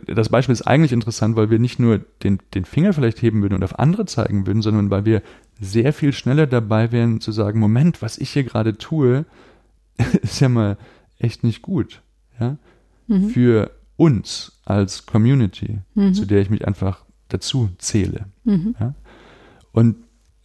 [0.07, 3.55] Das Beispiel ist eigentlich interessant, weil wir nicht nur den, den Finger vielleicht heben würden
[3.55, 5.23] und auf andere zeigen würden, sondern weil wir
[5.61, 9.25] sehr viel schneller dabei wären zu sagen, Moment, was ich hier gerade tue,
[10.23, 10.77] ist ja mal
[11.19, 12.03] echt nicht gut.
[12.39, 12.59] Ja?
[13.07, 13.29] Mhm.
[13.31, 16.13] Für uns als Community, mhm.
[16.13, 18.27] zu der ich mich einfach dazu zähle.
[18.43, 18.75] Mhm.
[18.81, 18.95] Ja?
[19.73, 19.97] Und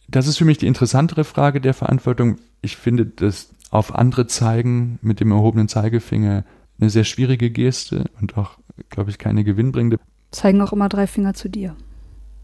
[0.08, 2.38] das ist für mich die interessantere Frage der Verantwortung.
[2.62, 6.44] Ich finde das auf andere zeigen mit dem erhobenen Zeigefinger
[6.80, 9.98] eine sehr schwierige Geste und auch, glaube ich, keine gewinnbringende.
[10.30, 11.76] Zeigen auch immer drei Finger zu dir.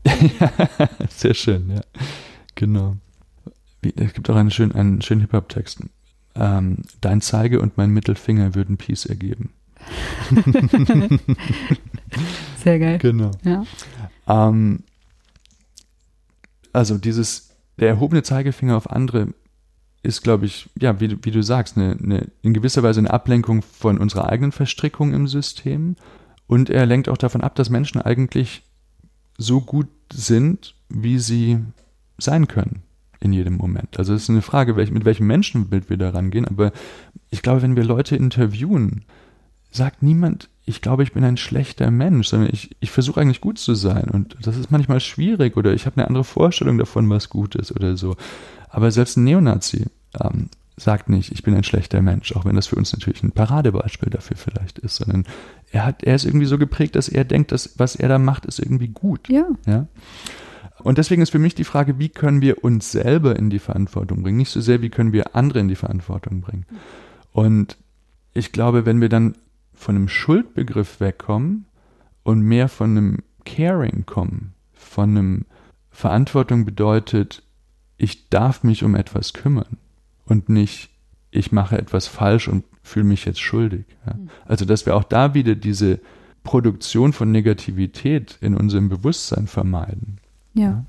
[1.08, 1.80] sehr schön, ja.
[2.54, 2.96] Genau.
[3.82, 5.80] Es gibt auch einen schönen, einen schönen Hip-Hop-Text.
[6.34, 9.52] Ähm, Dein Zeige und mein Mittelfinger würden Peace ergeben.
[12.62, 12.98] Sehr geil.
[12.98, 13.30] Genau.
[13.44, 13.64] Ja.
[14.28, 14.84] Ähm,
[16.72, 19.28] also dieses, der erhobene Zeigefinger auf andere
[20.06, 23.62] ist, glaube ich, ja, wie, wie du sagst, eine, eine, in gewisser Weise eine Ablenkung
[23.62, 25.96] von unserer eigenen Verstrickung im System.
[26.46, 28.62] Und er lenkt auch davon ab, dass Menschen eigentlich
[29.36, 31.58] so gut sind, wie sie
[32.18, 32.82] sein können
[33.20, 33.98] in jedem Moment.
[33.98, 36.46] Also es ist eine Frage, mit welchem Menschenbild wir da rangehen.
[36.46, 36.72] Aber
[37.30, 39.04] ich glaube, wenn wir Leute interviewen,
[39.70, 43.58] sagt niemand, ich glaube, ich bin ein schlechter Mensch, sondern ich, ich versuche eigentlich gut
[43.58, 44.08] zu sein.
[44.10, 47.72] Und das ist manchmal schwierig oder ich habe eine andere Vorstellung davon, was gut ist
[47.72, 48.16] oder so.
[48.68, 49.86] Aber selbst ein Neonazi
[50.20, 53.32] ähm, sagt nicht, ich bin ein schlechter Mensch, auch wenn das für uns natürlich ein
[53.32, 55.24] Paradebeispiel dafür vielleicht ist, sondern
[55.72, 58.44] er hat, er ist irgendwie so geprägt, dass er denkt, dass was er da macht,
[58.44, 59.28] ist irgendwie gut.
[59.28, 59.46] Ja.
[59.66, 59.86] ja?
[60.80, 64.22] Und deswegen ist für mich die Frage, wie können wir uns selber in die Verantwortung
[64.22, 64.36] bringen?
[64.36, 66.66] Nicht so sehr, wie können wir andere in die Verantwortung bringen?
[67.32, 67.78] Und
[68.34, 69.36] ich glaube, wenn wir dann
[69.72, 71.66] von einem Schuldbegriff wegkommen
[72.22, 75.46] und mehr von einem Caring kommen, von einem
[75.90, 77.42] Verantwortung bedeutet,
[77.96, 79.78] ich darf mich um etwas kümmern
[80.26, 80.90] und nicht,
[81.30, 83.86] ich mache etwas falsch und fühle mich jetzt schuldig.
[84.06, 84.14] Ja.
[84.14, 84.28] Hm.
[84.44, 86.00] Also, dass wir auch da wieder diese
[86.44, 90.18] Produktion von Negativität in unserem Bewusstsein vermeiden.
[90.54, 90.84] Ja.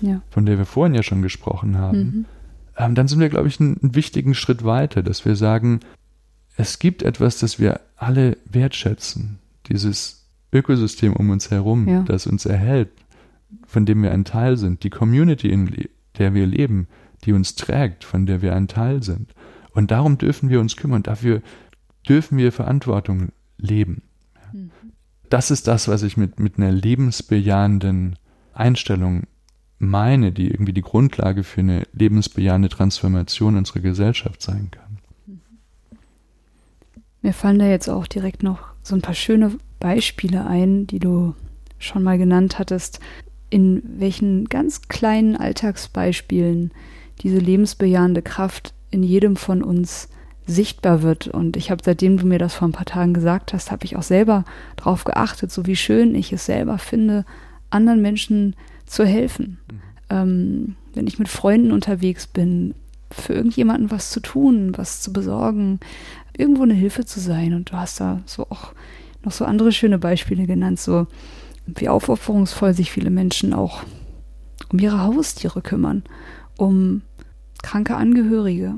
[0.00, 0.22] ja.
[0.30, 1.98] Von der wir vorhin ja schon gesprochen haben.
[1.98, 2.24] Mhm.
[2.76, 5.80] Ähm, dann sind wir, glaube ich, einen, einen wichtigen Schritt weiter, dass wir sagen,
[6.56, 9.38] es gibt etwas, das wir alle wertschätzen.
[9.66, 12.02] Dieses Ökosystem um uns herum, ja.
[12.02, 12.90] das uns erhält,
[13.66, 14.84] von dem wir ein Teil sind.
[14.84, 16.86] Die Community, in der wir leben,
[17.24, 19.34] die uns trägt, von der wir ein Teil sind.
[19.72, 21.02] Und darum dürfen wir uns kümmern.
[21.02, 21.42] Dafür
[22.08, 23.28] dürfen wir Verantwortung
[23.58, 24.02] leben.
[24.52, 24.70] Mhm.
[25.28, 28.16] Das ist das, was ich mit, mit einer lebensbejahenden
[28.52, 29.24] Einstellung
[29.78, 34.98] meine, die irgendwie die Grundlage für eine lebensbejahende Transformation unserer Gesellschaft sein kann.
[37.22, 41.34] Mir fallen da jetzt auch direkt noch so ein paar schöne Beispiele ein, die du
[41.78, 43.00] schon mal genannt hattest,
[43.50, 46.72] in welchen ganz kleinen Alltagsbeispielen
[47.20, 50.08] diese lebensbejahende Kraft in jedem von uns
[50.46, 51.28] sichtbar wird.
[51.28, 53.96] Und ich habe, seitdem du mir das vor ein paar Tagen gesagt hast, habe ich
[53.96, 54.44] auch selber
[54.76, 57.24] darauf geachtet, so wie schön ich es selber finde,
[57.70, 58.56] anderen Menschen
[58.86, 59.58] zu helfen.
[59.70, 59.80] Mhm.
[60.10, 62.74] Ähm, wenn ich mit Freunden unterwegs bin,
[63.12, 65.80] für irgendjemanden was zu tun, was zu besorgen,
[66.36, 67.54] irgendwo eine Hilfe zu sein.
[67.54, 68.72] Und du hast da so auch
[69.22, 71.06] noch so andere schöne Beispiele genannt, so
[71.66, 73.82] wie aufopferungsvoll sich viele Menschen auch
[74.72, 76.04] um ihre Haustiere kümmern,
[76.56, 77.02] um
[77.62, 78.76] kranke Angehörige,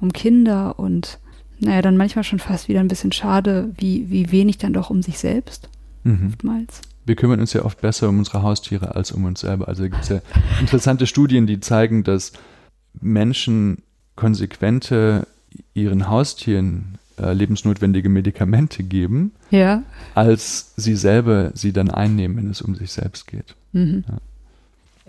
[0.00, 1.18] um Kinder und
[1.60, 5.02] naja, dann manchmal schon fast wieder ein bisschen schade, wie, wie wenig dann doch um
[5.02, 5.68] sich selbst.
[6.04, 6.28] Mhm.
[6.28, 6.82] Oftmals.
[7.04, 9.66] Wir kümmern uns ja oft besser um unsere Haustiere als um uns selber.
[9.66, 10.20] Also gibt es ja
[10.60, 12.32] interessante Studien, die zeigen, dass
[13.00, 13.82] Menschen
[14.14, 15.26] konsequente
[15.74, 19.82] ihren Haustieren äh, lebensnotwendige Medikamente geben, ja.
[20.14, 23.54] als sie selber sie dann einnehmen, wenn es um sich selbst geht.
[23.72, 24.04] Mhm.
[24.08, 24.18] Ja.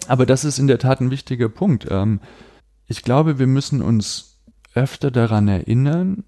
[0.07, 1.87] Aber das ist in der Tat ein wichtiger Punkt.
[1.89, 2.19] Ähm,
[2.89, 4.39] ich glaube, wir müssen uns
[4.73, 6.23] öfter daran erinnern,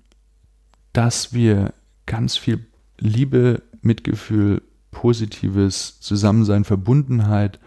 [0.94, 1.74] dass wir
[2.06, 2.66] ganz viel
[3.00, 7.60] Liebe, Mitgefühl, positives Zusammensein, Verbundenheit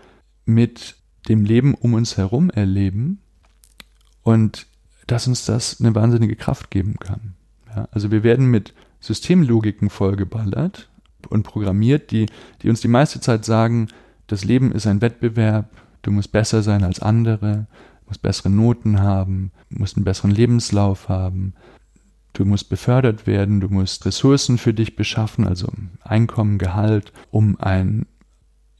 [0.44, 0.94] mit
[1.28, 3.18] dem Leben um uns herum erleben
[4.22, 4.66] und
[5.08, 7.34] dass uns das eine wahnsinnige Kraft geben kann.
[7.74, 10.88] Ja, also wir werden mit Systemlogiken vollgeballert
[11.28, 12.26] und programmiert, die,
[12.62, 13.88] die uns die meiste Zeit sagen,
[14.28, 15.68] das Leben ist ein Wettbewerb,
[16.02, 17.66] du musst besser sein als andere,
[18.06, 21.54] musst bessere Noten haben, musst einen besseren Lebenslauf haben,
[22.34, 28.06] du musst befördert werden, du musst Ressourcen für dich beschaffen, also Einkommen, Gehalt, um ein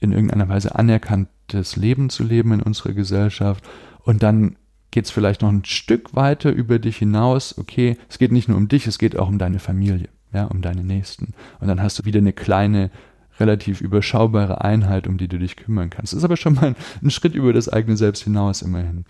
[0.00, 3.64] in irgendeiner Weise anerkanntes Leben zu leben in unserer Gesellschaft.
[4.00, 4.56] Und dann
[4.90, 7.56] geht es vielleicht noch ein Stück weiter über dich hinaus.
[7.58, 10.60] Okay, es geht nicht nur um dich, es geht auch um deine Familie, ja, um
[10.60, 11.34] deine Nächsten.
[11.58, 12.90] Und dann hast du wieder eine kleine,
[13.40, 16.12] relativ überschaubare Einheit, um die du dich kümmern kannst.
[16.12, 19.04] Das ist aber schon mal ein, ein Schritt über das eigene Selbst hinaus immerhin.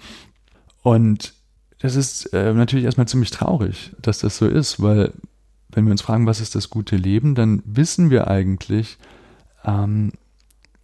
[0.83, 1.35] Und
[1.81, 5.13] das ist äh, natürlich erstmal ziemlich traurig, dass das so ist, weil
[5.71, 8.99] wenn wir uns fragen, was ist das gute Leben, dann wissen wir eigentlich,
[9.65, 10.13] ähm,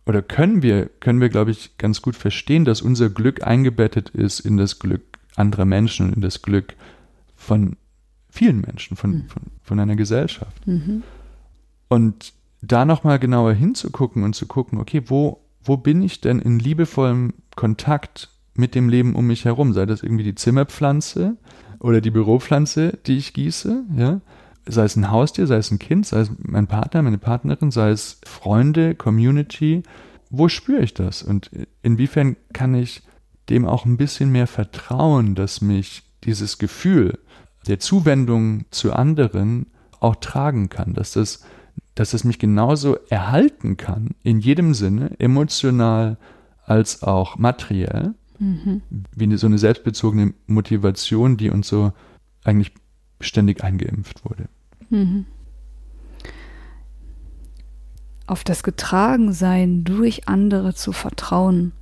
[0.05, 4.41] oder können wir, können wir, glaube ich, ganz gut verstehen, dass unser Glück eingebettet ist
[4.41, 5.03] in das Glück
[5.37, 6.75] anderer Menschen und in das Glück
[7.37, 7.77] von
[8.29, 9.27] vielen Menschen, von, mhm.
[9.29, 10.67] von, von, einer Gesellschaft.
[10.67, 11.03] Mhm.
[11.89, 16.59] Und da nochmal genauer hinzugucken und zu gucken, okay, wo, wo bin ich denn in
[16.59, 19.73] liebevollem Kontakt mit dem Leben um mich herum?
[19.73, 21.37] Sei das irgendwie die Zimmerpflanze
[21.79, 24.21] oder die Büropflanze, die ich gieße, ja?
[24.67, 27.91] sei es ein Haustier, sei es ein Kind, sei es mein Partner, meine Partnerin, sei
[27.91, 29.83] es Freunde, Community,
[30.31, 31.23] wo spüre ich das?
[31.23, 31.51] Und
[31.83, 33.03] inwiefern kann ich
[33.49, 37.19] dem auch ein bisschen mehr vertrauen, dass mich dieses Gefühl
[37.67, 39.67] der Zuwendung zu anderen
[39.99, 41.45] auch tragen kann, dass das,
[42.01, 46.17] dass es mich genauso erhalten kann, in jedem Sinne, emotional
[46.65, 48.81] als auch materiell, mhm.
[49.15, 51.93] wie so eine selbstbezogene Motivation, die uns so
[52.43, 52.73] eigentlich
[53.21, 54.49] ständig eingeimpft wurde.
[54.89, 55.27] Mhm.
[58.27, 61.73] Auf das Getragensein durch andere zu vertrauen.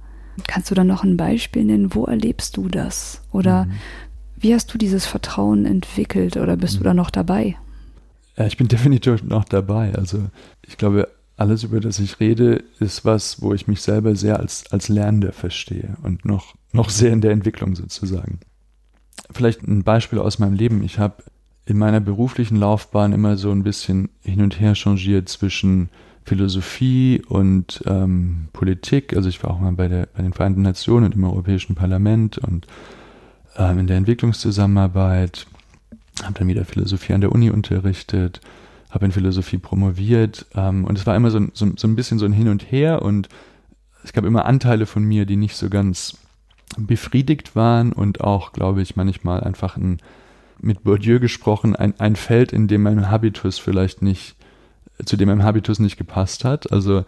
[0.49, 1.95] Kannst du da noch ein Beispiel nennen?
[1.95, 3.23] Wo erlebst du das?
[3.31, 3.73] Oder mhm.
[4.37, 6.79] wie hast du dieses Vertrauen entwickelt oder bist mhm.
[6.79, 7.57] du da noch dabei?
[8.39, 9.95] Ja, ich bin definitiv noch dabei.
[9.95, 10.29] Also
[10.63, 14.71] ich glaube, alles, über das ich rede, ist was, wo ich mich selber sehr als,
[14.73, 18.41] als Lernender verstehe und noch, noch sehr in der Entwicklung sozusagen.
[19.31, 20.83] Vielleicht ein Beispiel aus meinem Leben.
[20.83, 21.23] Ich habe
[21.67, 25.91] in meiner beruflichen Laufbahn immer so ein bisschen hin und her changiert zwischen
[26.25, 29.15] Philosophie und ähm, Politik.
[29.15, 32.39] Also ich war auch mal bei, der, bei den Vereinten Nationen und im Europäischen Parlament
[32.39, 32.67] und
[33.57, 35.47] ähm, in der Entwicklungszusammenarbeit,
[36.25, 38.41] habe dann wieder Philosophie an der Uni unterrichtet,
[38.91, 42.25] habe in Philosophie promoviert ähm, und es war immer so, so, so ein bisschen so
[42.25, 43.29] ein Hin und Her und
[44.05, 46.17] es gab immer Anteile von mir, die nicht so ganz
[46.77, 49.99] befriedigt waren und auch, glaube ich, manchmal einfach ein
[50.61, 54.37] mit Bourdieu gesprochen, ein, ein Feld, in dem mein Habitus vielleicht nicht,
[55.05, 56.73] zu dem mein Habitus nicht gepasst hat.
[56.73, 57.05] Also,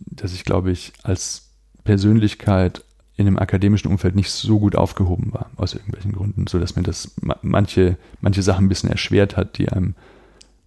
[0.00, 1.50] dass ich, glaube ich, als
[1.84, 2.84] Persönlichkeit
[3.20, 6.82] in einem akademischen Umfeld nicht so gut aufgehoben war, aus irgendwelchen Gründen, so dass mir
[6.82, 9.94] das manche, manche Sachen ein bisschen erschwert hat, die einem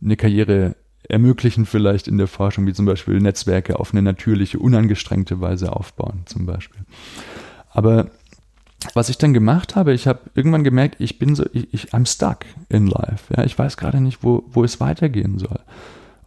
[0.04, 0.76] eine Karriere
[1.10, 6.22] ermöglichen, vielleicht in der Forschung, wie zum Beispiel Netzwerke auf eine natürliche, unangestrengte Weise aufbauen,
[6.26, 6.82] zum Beispiel.
[7.72, 8.12] Aber
[8.94, 12.06] was ich dann gemacht habe, ich habe irgendwann gemerkt, ich bin so, ich, ich I'm
[12.06, 13.34] stuck in life.
[13.36, 15.60] Ja, ich weiß gerade nicht, wo, wo es weitergehen soll.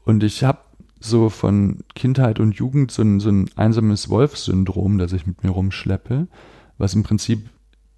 [0.05, 0.59] Und ich habe
[1.07, 5.51] so von Kindheit und Jugend so ein, so ein einsames Wolfssyndrom, das ich mit mir
[5.51, 6.27] rumschleppe,
[6.79, 7.49] was im Prinzip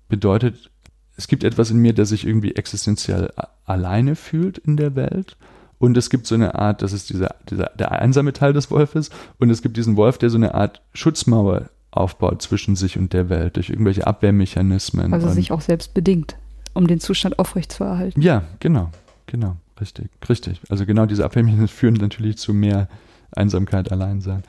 [0.08, 0.70] bedeutet,
[1.16, 3.32] es gibt etwas in mir, das sich irgendwie existenziell
[3.64, 5.36] alleine fühlt in der Welt.
[5.78, 9.10] Und es gibt so eine Art, das ist dieser, dieser, der einsame Teil des Wolfes.
[9.38, 13.28] Und es gibt diesen Wolf, der so eine Art Schutzmauer aufbaut zwischen sich und der
[13.28, 15.12] Welt durch irgendwelche Abwehrmechanismen.
[15.12, 16.36] Also sich auch selbst bedingt,
[16.74, 18.20] um den Zustand aufrechtzuerhalten.
[18.20, 18.90] Ja, genau,
[19.26, 20.60] genau, richtig, richtig.
[20.68, 22.88] Also genau diese Abwehrmechanismen führen natürlich zu mehr
[23.32, 24.42] Einsamkeit, Alleinsein.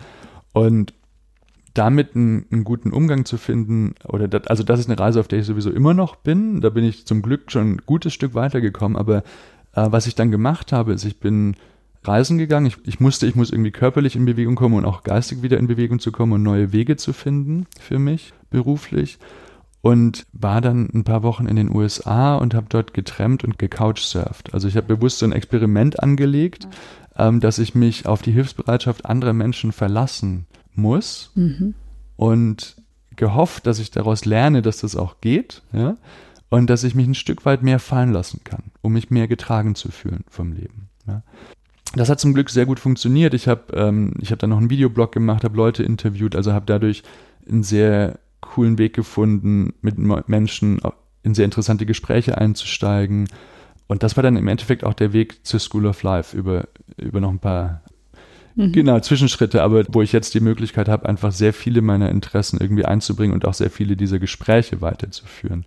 [0.53, 0.93] Und
[1.73, 5.27] damit einen, einen, guten Umgang zu finden, oder das, also das ist eine Reise, auf
[5.27, 6.61] der ich sowieso immer noch bin.
[6.61, 9.17] Da bin ich zum Glück schon ein gutes Stück weitergekommen, aber
[9.73, 11.55] äh, was ich dann gemacht habe, ist, ich bin
[12.03, 12.65] reisen gegangen.
[12.65, 15.67] Ich, ich musste, ich muss irgendwie körperlich in Bewegung kommen und auch geistig wieder in
[15.67, 19.19] Bewegung zu kommen und neue Wege zu finden für mich beruflich.
[19.81, 24.53] Und war dann ein paar Wochen in den USA und habe dort getrennt und gecouchsurft.
[24.53, 26.67] Also ich habe bewusst so ein Experiment angelegt,
[27.17, 31.75] ähm, dass ich mich auf die Hilfsbereitschaft anderer Menschen verlassen muss mhm.
[32.17, 32.75] und
[33.15, 35.97] gehofft, dass ich daraus lerne, dass das auch geht, ja,
[36.49, 39.75] und dass ich mich ein Stück weit mehr fallen lassen kann, um mich mehr getragen
[39.75, 40.89] zu fühlen vom Leben.
[41.05, 41.21] Ja.
[41.95, 43.33] Das hat zum Glück sehr gut funktioniert.
[43.33, 46.65] Ich habe ähm, ich hab dann noch einen Videoblog gemacht, habe Leute interviewt, also habe
[46.65, 47.03] dadurch
[47.47, 48.19] einen sehr
[48.49, 49.97] coolen Weg gefunden, mit
[50.27, 50.81] Menschen
[51.23, 53.27] in sehr interessante Gespräche einzusteigen.
[53.87, 57.19] Und das war dann im Endeffekt auch der Weg zur School of Life über, über
[57.19, 57.81] noch ein paar
[58.55, 58.71] mhm.
[58.71, 62.85] genau, Zwischenschritte, aber wo ich jetzt die Möglichkeit habe, einfach sehr viele meiner Interessen irgendwie
[62.85, 65.65] einzubringen und auch sehr viele dieser Gespräche weiterzuführen.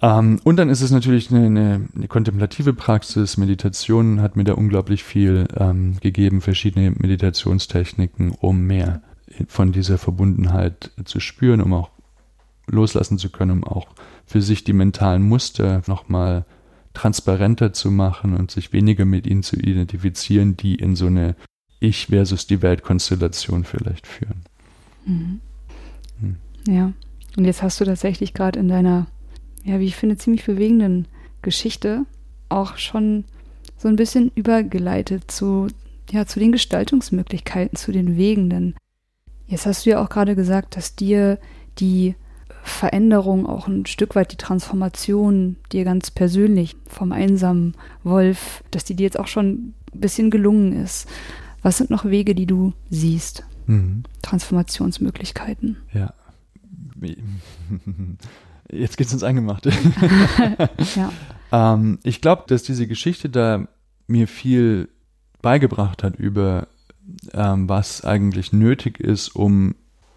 [0.00, 3.36] Ähm, und dann ist es natürlich eine, eine, eine, kontemplative Praxis.
[3.36, 9.00] Meditation hat mir da unglaublich viel ähm, gegeben, verschiedene Meditationstechniken, um mehr
[9.48, 11.90] von dieser Verbundenheit zu spüren, um auch
[12.66, 13.88] loslassen zu können, um auch
[14.26, 16.44] für sich die mentalen Muster nochmal
[16.94, 21.36] transparenter zu machen und sich weniger mit ihnen zu identifizieren, die in so eine
[21.78, 24.42] Ich versus die Welt-Konstellation vielleicht führen.
[25.04, 25.40] Mhm.
[26.20, 26.36] Hm.
[26.66, 26.92] Ja,
[27.36, 29.06] und jetzt hast du tatsächlich gerade in deiner
[29.66, 31.08] ja, wie ich finde, ziemlich bewegenden
[31.42, 32.06] Geschichte
[32.48, 33.24] auch schon
[33.76, 35.66] so ein bisschen übergeleitet zu,
[36.10, 38.48] ja, zu den Gestaltungsmöglichkeiten, zu den Wegen.
[38.48, 38.74] Denn
[39.46, 41.38] jetzt hast du ja auch gerade gesagt, dass dir
[41.78, 42.14] die
[42.62, 48.96] Veränderung, auch ein Stück weit die Transformation dir ganz persönlich vom einsamen Wolf, dass die
[48.96, 51.08] dir jetzt auch schon ein bisschen gelungen ist.
[51.62, 53.44] Was sind noch Wege, die du siehst?
[53.66, 54.02] Mhm.
[54.22, 55.76] Transformationsmöglichkeiten.
[55.92, 56.12] Ja.
[58.70, 59.70] Jetzt geht's ins Eingemachte.
[60.96, 61.12] ja.
[61.74, 63.68] ähm, ich glaube, dass diese Geschichte da
[64.08, 64.88] mir viel
[65.40, 66.68] beigebracht hat über
[67.32, 69.74] ähm, was eigentlich nötig ist, um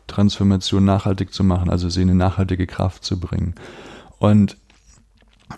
[0.08, 3.56] Transformation nachhaltig zu machen, also sie in eine nachhaltige Kraft zu bringen.
[4.18, 4.58] Und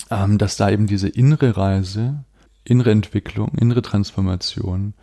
[0.09, 2.23] ähm, dass da eben diese innere Reise,
[2.63, 4.93] innere Entwicklung, innere Transformation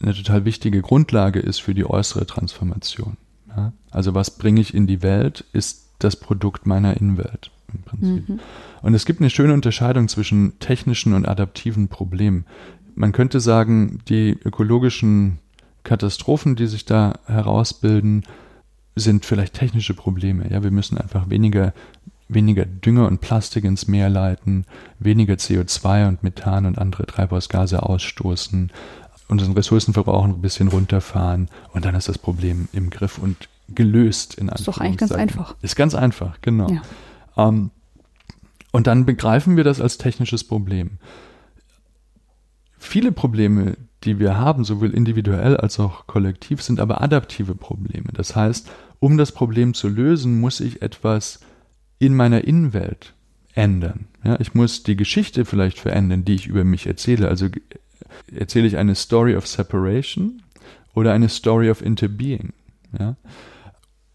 [0.00, 3.16] eine total wichtige Grundlage ist für die äußere Transformation.
[3.48, 3.72] Ja?
[3.90, 8.28] Also was bringe ich in die Welt, ist das Produkt meiner Innenwelt im Prinzip.
[8.28, 8.40] Mhm.
[8.82, 12.46] Und es gibt eine schöne Unterscheidung zwischen technischen und adaptiven Problemen.
[12.94, 15.38] Man könnte sagen, die ökologischen
[15.84, 18.24] Katastrophen, die sich da herausbilden,
[18.94, 20.50] sind vielleicht technische Probleme.
[20.50, 21.72] Ja, wir müssen einfach weniger,
[22.28, 24.66] weniger Dünger und Plastik ins Meer leiten,
[24.98, 28.70] weniger CO2 und Methan und andere Treibhausgase ausstoßen,
[29.28, 34.48] unseren Ressourcenverbrauch ein bisschen runterfahren und dann ist das Problem im Griff und gelöst in
[34.48, 35.54] Ist doch eigentlich ganz einfach.
[35.62, 36.68] Ist ganz einfach, genau.
[36.70, 36.82] Ja.
[37.48, 37.70] Ähm,
[38.72, 40.98] und dann begreifen wir das als technisches Problem.
[42.78, 48.10] Viele Probleme, die wir haben, sowohl individuell als auch kollektiv, sind aber adaptive Probleme.
[48.12, 51.40] Das heißt, um das Problem zu lösen, muss ich etwas
[51.98, 53.14] in meiner Innenwelt
[53.54, 54.06] ändern.
[54.24, 57.28] Ja, ich muss die Geschichte vielleicht verändern, die ich über mich erzähle.
[57.28, 57.48] Also
[58.34, 60.42] erzähle ich eine Story of Separation
[60.94, 62.52] oder eine Story of Interbeing.
[62.98, 63.16] Ja?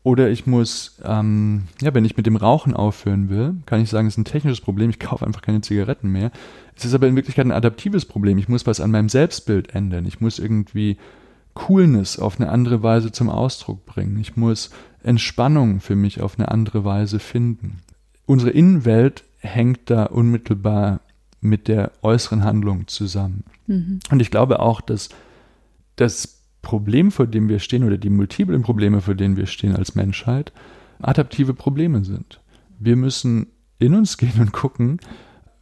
[0.08, 4.08] Oder ich muss, ähm, ja, wenn ich mit dem Rauchen aufhören will, kann ich sagen,
[4.08, 6.32] es ist ein technisches Problem, ich kaufe einfach keine Zigaretten mehr.
[6.78, 8.38] Es ist aber in Wirklichkeit ein adaptives Problem.
[8.38, 10.06] Ich muss was an meinem Selbstbild ändern.
[10.06, 10.96] Ich muss irgendwie
[11.56, 14.18] Coolness auf eine andere Weise zum Ausdruck bringen.
[14.22, 14.70] Ich muss
[15.04, 17.80] Entspannung für mich auf eine andere Weise finden.
[18.26, 21.02] Unsere Innenwelt hängt da unmittelbar
[21.42, 23.44] mit der äußeren Handlung zusammen.
[23.66, 24.00] Mhm.
[24.10, 25.10] Und ich glaube auch, dass
[25.98, 26.37] das
[26.68, 30.52] Problem, vor dem wir stehen, oder die multiplen Probleme, vor denen wir stehen als Menschheit,
[31.00, 32.42] adaptive Probleme sind.
[32.78, 33.48] Wir müssen
[33.80, 35.00] in uns gehen und gucken,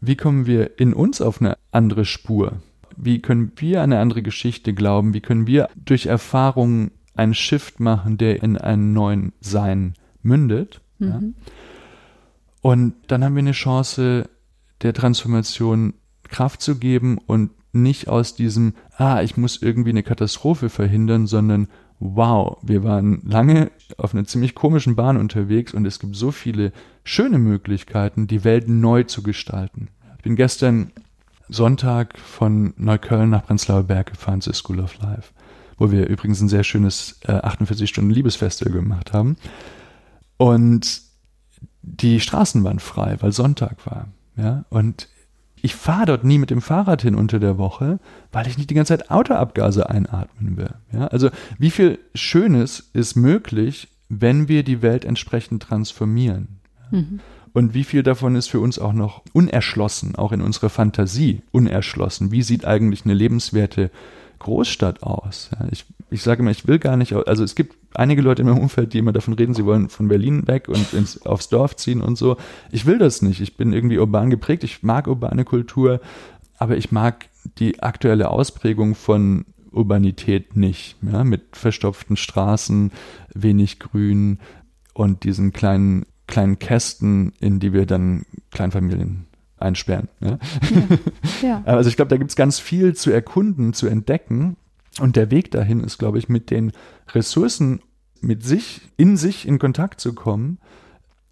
[0.01, 2.53] wie kommen wir in uns auf eine andere Spur?
[2.97, 5.14] Wie können wir eine andere Geschichte glauben?
[5.14, 9.93] Wie können wir durch Erfahrungen einen Shift machen, der in einen neuen Sein
[10.24, 10.82] mündet?
[10.97, 11.08] Mhm.
[11.08, 11.22] Ja?
[12.62, 14.28] Und dann haben wir eine Chance,
[14.82, 15.93] der Transformation
[16.24, 21.67] Kraft zu geben und nicht aus diesem, ah, ich muss irgendwie eine Katastrophe verhindern, sondern
[21.99, 26.71] wow, wir waren lange auf einer ziemlich komischen Bahn unterwegs und es gibt so viele
[27.03, 29.89] schöne Möglichkeiten, die Welt neu zu gestalten.
[30.17, 30.91] Ich bin gestern
[31.47, 35.32] Sonntag von Neukölln nach Prenzlauer Berg gefahren zur School of Life,
[35.78, 39.38] wo wir übrigens ein sehr schönes äh, 48 Stunden Liebesfestival gemacht haben.
[40.38, 41.01] Und
[41.82, 44.07] die Straßen waren frei, weil Sonntag war.
[44.36, 45.07] Ja, und
[45.66, 47.99] ich fahre dort nie mit dem Fahrrad hin unter der Woche,
[48.32, 50.70] weil ich nicht die ganze Zeit Autoabgase einatmen will.
[50.93, 56.59] Ja, also wie viel Schönes ist möglich, wenn wir die Welt entsprechend transformieren?
[56.91, 57.20] Mhm.
[57.51, 62.32] Und wie viel davon ist für uns auch noch unerschlossen, auch in unserer Fantasie unerschlossen?
[62.32, 63.89] Wie sieht eigentlich eine lebenswerte
[64.39, 65.49] Großstadt aus?
[65.71, 68.59] Ich, ich sage immer, ich will gar nicht, also es gibt einige Leute in meinem
[68.61, 72.01] Umfeld, die immer davon reden, sie wollen von Berlin weg und ins, aufs Dorf ziehen
[72.01, 72.38] und so.
[72.71, 73.41] Ich will das nicht.
[73.41, 74.63] Ich bin irgendwie urban geprägt.
[74.63, 76.01] Ich mag urbane Kultur,
[76.57, 77.27] aber ich mag
[77.57, 80.95] die aktuelle Ausprägung von Urbanität nicht.
[81.01, 82.91] Ja, mit verstopften Straßen,
[83.33, 84.39] wenig Grün
[84.93, 89.27] und diesen kleinen, kleinen Kästen, in die wir dann Kleinfamilien
[89.66, 90.07] einsperren.
[90.20, 90.38] Ja?
[91.41, 91.63] Ja, ja.
[91.66, 94.57] Also ich glaube, da gibt es ganz viel zu erkunden, zu entdecken.
[94.99, 96.72] Und der Weg dahin ist, glaube ich, mit den
[97.13, 97.82] Ressourcen,
[98.22, 100.59] mit sich, in sich in Kontakt zu kommen,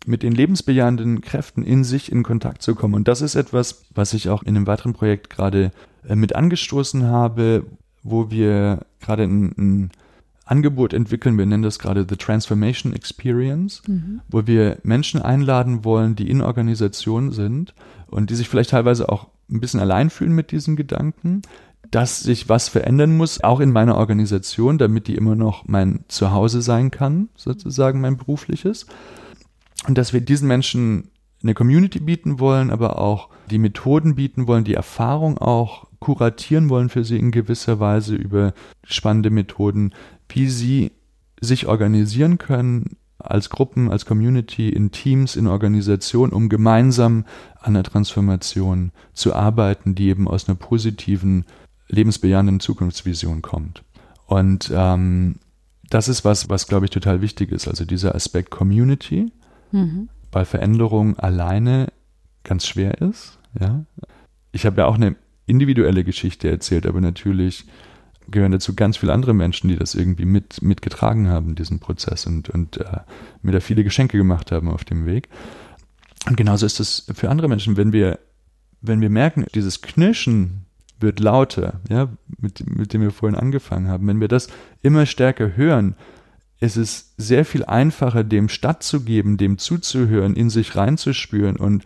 [0.06, 2.94] mit den lebensbejahenden Kräften in sich in Kontakt zu kommen.
[2.94, 5.72] Und das ist etwas, was ich auch in einem weiteren Projekt gerade
[6.08, 7.66] äh, mit angestoßen habe,
[8.04, 9.92] wo wir gerade ein, ein
[10.46, 11.38] Angebot entwickeln.
[11.38, 14.22] Wir nennen das gerade The Transformation Experience, mhm.
[14.28, 17.74] wo wir Menschen einladen wollen, die in Organisationen sind
[18.08, 21.42] und die sich vielleicht teilweise auch ein bisschen allein fühlen mit diesen Gedanken,
[21.92, 26.62] dass sich was verändern muss, auch in meiner Organisation, damit die immer noch mein Zuhause
[26.62, 28.88] sein kann, sozusagen mein berufliches.
[29.88, 31.10] Und dass wir diesen Menschen
[31.44, 36.90] eine Community bieten wollen, aber auch die Methoden bieten wollen, die Erfahrung auch kuratieren wollen
[36.90, 39.94] für sie in gewisser Weise über spannende Methoden,
[40.34, 40.92] wie sie
[41.40, 47.26] sich organisieren können als Gruppen, als Community, in Teams, in Organisationen, um gemeinsam
[47.62, 51.46] an der Transformation zu arbeiten, die eben aus einer positiven
[51.88, 53.84] lebensbejahenden Zukunftsvision kommt.
[54.26, 55.36] Und ähm,
[55.90, 57.68] das ist was, was glaube ich total wichtig ist.
[57.68, 59.32] Also dieser Aspekt Community,
[59.72, 60.10] mhm.
[60.32, 61.88] weil Veränderung alleine
[62.44, 63.38] ganz schwer ist.
[63.60, 63.86] Ja,
[64.52, 65.16] ich habe ja auch eine
[65.46, 67.66] individuelle Geschichte erzählt, aber natürlich
[68.30, 72.50] gehören dazu ganz viele andere Menschen, die das irgendwie mit mitgetragen haben, diesen Prozess und
[72.50, 73.00] und äh,
[73.42, 75.30] mir da viele Geschenke gemacht haben auf dem Weg.
[76.28, 78.20] Und genauso ist es für andere Menschen, wenn wir
[78.82, 80.66] wenn wir merken, dieses Knirschen
[81.00, 84.08] wird lauter, ja, mit, mit dem wir vorhin angefangen haben.
[84.08, 84.48] Wenn wir das
[84.82, 85.96] immer stärker hören,
[86.60, 91.84] ist es sehr viel einfacher, dem stattzugeben, dem zuzuhören, in sich reinzuspüren und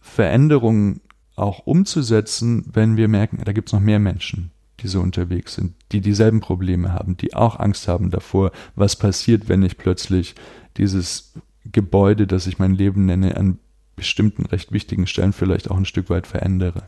[0.00, 1.00] Veränderungen
[1.34, 4.50] auch umzusetzen, wenn wir merken, da gibt es noch mehr Menschen,
[4.82, 9.48] die so unterwegs sind, die dieselben Probleme haben, die auch Angst haben davor, was passiert,
[9.48, 10.34] wenn ich plötzlich
[10.76, 13.58] dieses Gebäude, das ich mein Leben nenne, an
[13.96, 16.84] bestimmten recht wichtigen Stellen vielleicht auch ein Stück weit verändere.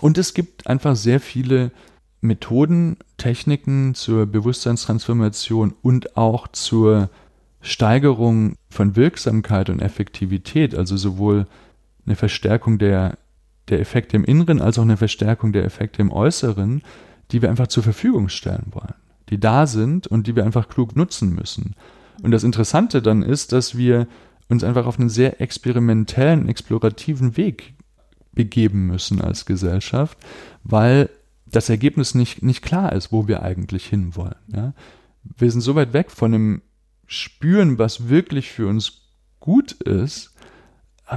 [0.00, 1.72] Und es gibt einfach sehr viele
[2.20, 7.10] Methoden, Techniken zur Bewusstseinstransformation und auch zur
[7.62, 11.46] Steigerung von Wirksamkeit und Effektivität, also sowohl
[12.06, 13.18] eine Verstärkung der,
[13.68, 16.82] der Effekte im Inneren als auch eine Verstärkung der Effekte im Äußeren,
[17.30, 18.94] die wir einfach zur Verfügung stellen wollen,
[19.28, 21.74] die da sind und die wir einfach klug nutzen müssen.
[22.22, 24.06] Und das Interessante dann ist, dass wir
[24.48, 27.74] uns einfach auf einen sehr experimentellen, explorativen Weg
[28.32, 30.18] begeben müssen als Gesellschaft,
[30.64, 31.08] weil
[31.46, 34.36] das Ergebnis nicht, nicht klar ist, wo wir eigentlich hinwollen.
[34.48, 34.74] Ja?
[35.22, 36.62] Wir sind so weit weg von dem
[37.06, 39.08] Spüren, was wirklich für uns
[39.40, 40.29] gut ist,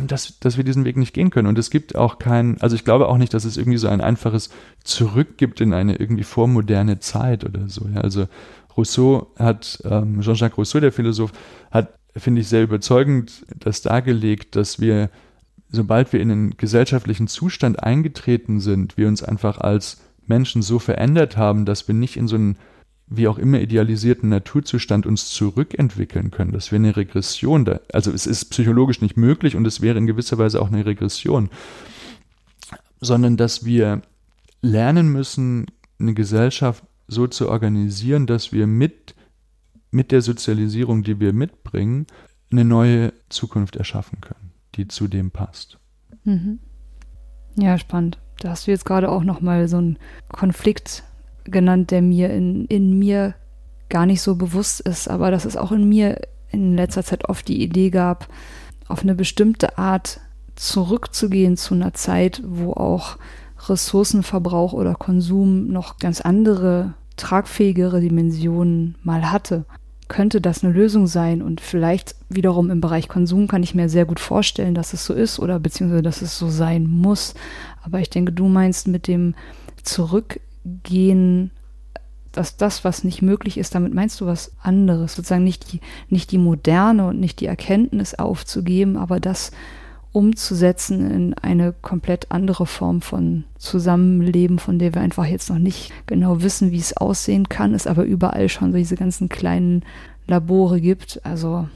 [0.08, 1.48] dass, dass wir diesen Weg nicht gehen können.
[1.48, 4.02] Und es gibt auch kein, also ich glaube auch nicht, dass es irgendwie so ein
[4.02, 4.50] einfaches
[4.84, 7.88] Zurück gibt in eine irgendwie vormoderne Zeit oder so.
[7.94, 8.02] Ja?
[8.02, 8.28] Also
[8.76, 11.32] Rousseau hat, ähm, Jean-Jacques Rousseau, der Philosoph,
[11.72, 15.10] hat, finde ich, sehr überzeugend das dargelegt, dass wir
[15.74, 21.36] sobald wir in einen gesellschaftlichen Zustand eingetreten sind, wir uns einfach als Menschen so verändert
[21.36, 22.58] haben, dass wir nicht in so einen
[23.08, 28.26] wie auch immer idealisierten Naturzustand uns zurückentwickeln können, dass wir eine Regression da, also es
[28.26, 31.49] ist psychologisch nicht möglich und es wäre in gewisser Weise auch eine Regression,
[33.01, 34.01] sondern dass wir
[34.62, 35.68] lernen müssen,
[35.99, 39.16] eine Gesellschaft so zu organisieren, dass wir mit,
[39.91, 42.08] mit der Sozialisierung, die wir mitbringen,
[42.51, 45.78] eine neue Zukunft erschaffen können die zu dem passt.
[46.24, 46.60] Mhm.
[47.56, 48.20] Ja, spannend.
[48.39, 49.97] Da hast du jetzt gerade auch nochmal so einen
[50.30, 51.04] Konflikt
[51.46, 53.36] genannt, der mir in, in mir
[53.89, 56.20] gar nicht so bewusst ist, aber dass es auch in mir
[56.52, 58.28] in letzter Zeit oft die Idee gab,
[58.88, 60.20] auf eine bestimmte Art
[60.56, 63.18] zurückzugehen zu einer Zeit, wo auch
[63.70, 69.66] Ressourcenverbrauch oder Konsum noch ganz andere, tragfähigere Dimensionen mal hatte,
[70.08, 71.41] könnte das eine Lösung sein.
[71.41, 75.14] Und vielleicht wiederum im Bereich Konsum kann ich mir sehr gut vorstellen, dass es so
[75.14, 77.34] ist oder beziehungsweise dass es so sein muss.
[77.84, 79.36] Aber ich denke, du meinst mit dem
[80.64, 81.51] Zurückgehen
[82.34, 86.32] dass das, was nicht möglich ist, damit meinst du was anderes, sozusagen nicht die, nicht
[86.32, 89.51] die Moderne und nicht die Erkenntnis aufzugeben, aber das
[90.11, 95.91] umzusetzen in eine komplett andere Form von Zusammenleben, von der wir einfach jetzt noch nicht
[96.07, 99.84] genau wissen, wie es aussehen kann, es aber überall schon so diese ganzen kleinen
[100.26, 101.68] Labore gibt, also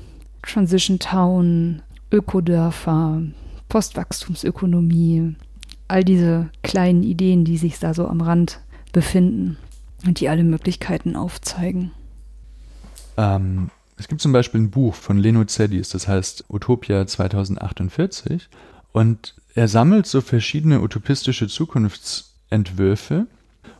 [0.42, 3.22] Transition Town, Ökodörfer,
[3.70, 5.36] Postwachstumsökonomie,
[5.88, 8.60] all diese kleinen Ideen, die sich da so am Rand
[8.98, 9.58] befinden
[10.08, 11.92] und die alle Möglichkeiten aufzeigen.
[13.16, 18.50] Ähm, es gibt zum Beispiel ein Buch von Leno Zedis, das heißt Utopia 2048.
[18.94, 23.28] Und er sammelt so verschiedene utopistische Zukunftsentwürfe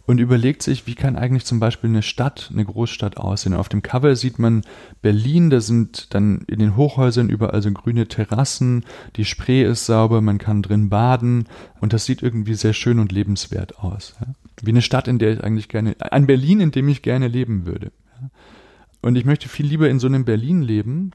[0.06, 3.56] und überlegt sich, wie kann eigentlich zum Beispiel eine Stadt, eine Großstadt aussehen.
[3.56, 4.62] Auf dem Cover sieht man
[5.02, 10.22] Berlin, da sind dann in den Hochhäusern überall so grüne Terrassen, die Spree ist sauber,
[10.22, 11.48] man kann drin baden
[11.82, 14.14] und das sieht irgendwie sehr schön und lebenswert aus.
[14.62, 17.66] Wie eine Stadt, in der ich eigentlich gerne, ein Berlin, in dem ich gerne leben
[17.66, 17.92] würde.
[19.02, 21.12] Und ich möchte viel lieber in so einem Berlin leben,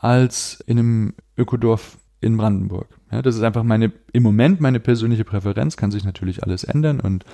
[0.00, 2.88] als in einem Ökodorf in Brandenburg.
[3.10, 7.00] Ja, das ist einfach meine, im Moment meine persönliche Präferenz, kann sich natürlich alles ändern
[7.00, 7.24] und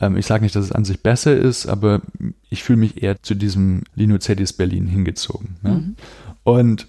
[0.00, 2.00] ähm, ich sage nicht, dass es an sich besser ist, aber
[2.48, 5.56] ich fühle mich eher zu diesem Lino Zedis Berlin hingezogen.
[5.62, 5.70] Ja?
[5.74, 5.96] Mhm.
[6.42, 6.88] Und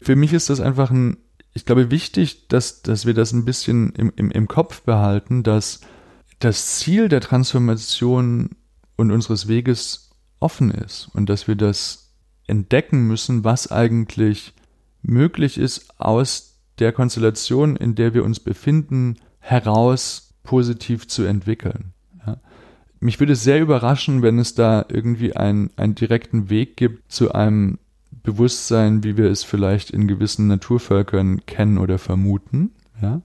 [0.00, 1.18] für mich ist das einfach ein,
[1.52, 5.80] ich glaube, wichtig, dass, dass wir das ein bisschen im, im, im Kopf behalten, dass
[6.38, 8.50] das Ziel der Transformation
[8.96, 10.10] und unseres Weges
[10.40, 12.12] offen ist und dass wir das
[12.46, 14.54] entdecken müssen, was eigentlich
[15.02, 21.94] möglich ist, aus der Konstellation, in der wir uns befinden, heraus positiv zu entwickeln.
[23.00, 27.78] Mich würde sehr überraschen, wenn es da irgendwie einen, einen direkten Weg gibt zu einem
[28.22, 33.20] Bewusstsein, wie wir es vielleicht in gewissen Naturvölkern kennen oder vermuten, ja.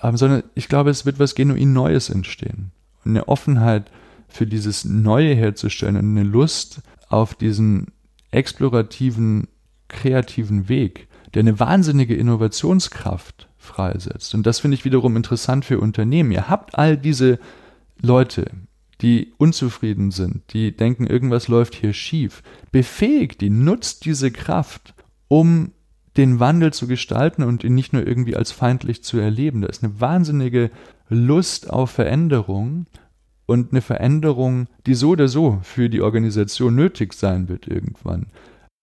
[0.00, 2.72] Aber, sondern ich glaube, es wird was genuin Neues entstehen.
[3.04, 3.90] Eine Offenheit
[4.28, 7.88] für dieses Neue herzustellen und eine Lust auf diesen
[8.30, 9.48] explorativen,
[9.88, 14.34] kreativen Weg, der eine wahnsinnige Innovationskraft freisetzt.
[14.34, 16.32] Und das finde ich wiederum interessant für Unternehmen.
[16.32, 17.38] Ihr habt all diese
[18.00, 18.50] Leute,
[19.00, 24.94] die unzufrieden sind, die denken, irgendwas läuft hier schief, befähigt die, nutzt diese Kraft,
[25.28, 25.72] um
[26.20, 29.62] den Wandel zu gestalten und ihn nicht nur irgendwie als feindlich zu erleben.
[29.62, 30.70] Da ist eine wahnsinnige
[31.08, 32.84] Lust auf Veränderung
[33.46, 38.26] und eine Veränderung, die so oder so für die Organisation nötig sein wird irgendwann.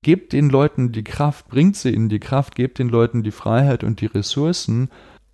[0.04, 3.84] Gebt den Leuten die Kraft, bringt sie ihnen die Kraft, gebt den Leuten die Freiheit
[3.84, 4.90] und die Ressourcen,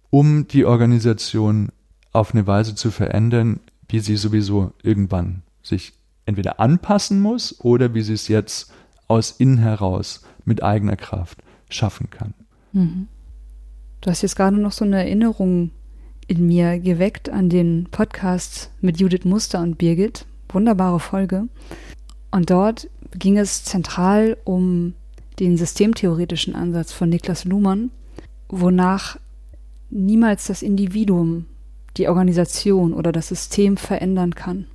[0.09, 1.69] um die Organisation
[2.11, 5.93] auf eine Weise zu verändern, wie sie sowieso irgendwann sich
[6.25, 8.73] entweder anpassen muss oder wie sie es jetzt
[9.07, 11.39] aus innen heraus mit eigener Kraft
[11.73, 12.33] schaffen kann.
[12.71, 13.07] Mhm.
[14.01, 15.71] Du hast jetzt gerade noch so eine Erinnerung
[16.27, 20.25] in mir geweckt an den Podcast mit Judith Muster und Birgit.
[20.49, 21.47] Wunderbare Folge.
[22.31, 24.93] Und dort ging es zentral um
[25.39, 27.91] den systemtheoretischen Ansatz von Niklas Luhmann,
[28.49, 29.17] wonach
[29.89, 31.45] niemals das Individuum
[31.97, 34.67] die Organisation oder das System verändern kann.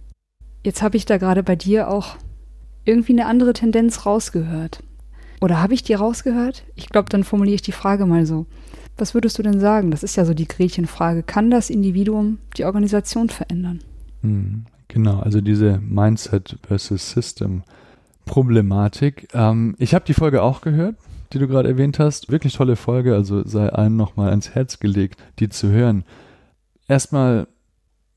[0.64, 2.16] Jetzt habe ich da gerade bei dir auch
[2.84, 4.82] irgendwie eine andere Tendenz rausgehört.
[5.40, 6.64] Oder habe ich die rausgehört?
[6.74, 8.46] Ich glaube, dann formuliere ich die Frage mal so.
[8.96, 9.90] Was würdest du denn sagen?
[9.90, 11.22] Das ist ja so die Gretchenfrage.
[11.22, 13.80] Kann das Individuum die Organisation verändern?
[14.22, 17.62] Hm, genau, also diese Mindset versus System
[18.24, 19.28] Problematik.
[19.32, 20.96] Ähm, ich habe die Folge auch gehört,
[21.32, 22.30] die du gerade erwähnt hast.
[22.30, 26.04] Wirklich tolle Folge, also sei allen nochmal ans Herz gelegt, die zu hören.
[26.88, 27.46] Erstmal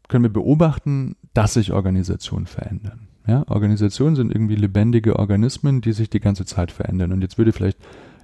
[0.07, 3.07] können wir beobachten, dass sich Organisationen verändern.
[3.27, 7.11] Ja, Organisationen sind irgendwie lebendige Organismen, die sich die ganze Zeit verändern.
[7.11, 7.77] Und jetzt würde vielleicht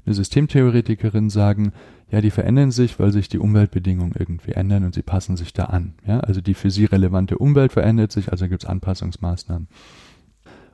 [0.06, 1.74] eine Systemtheoretikerin sagen,
[2.10, 5.66] ja, die verändern sich, weil sich die Umweltbedingungen irgendwie ändern und sie passen sich da
[5.66, 5.94] an.
[6.08, 9.68] Ja, also die für sie relevante Umwelt verändert sich, also gibt es Anpassungsmaßnahmen.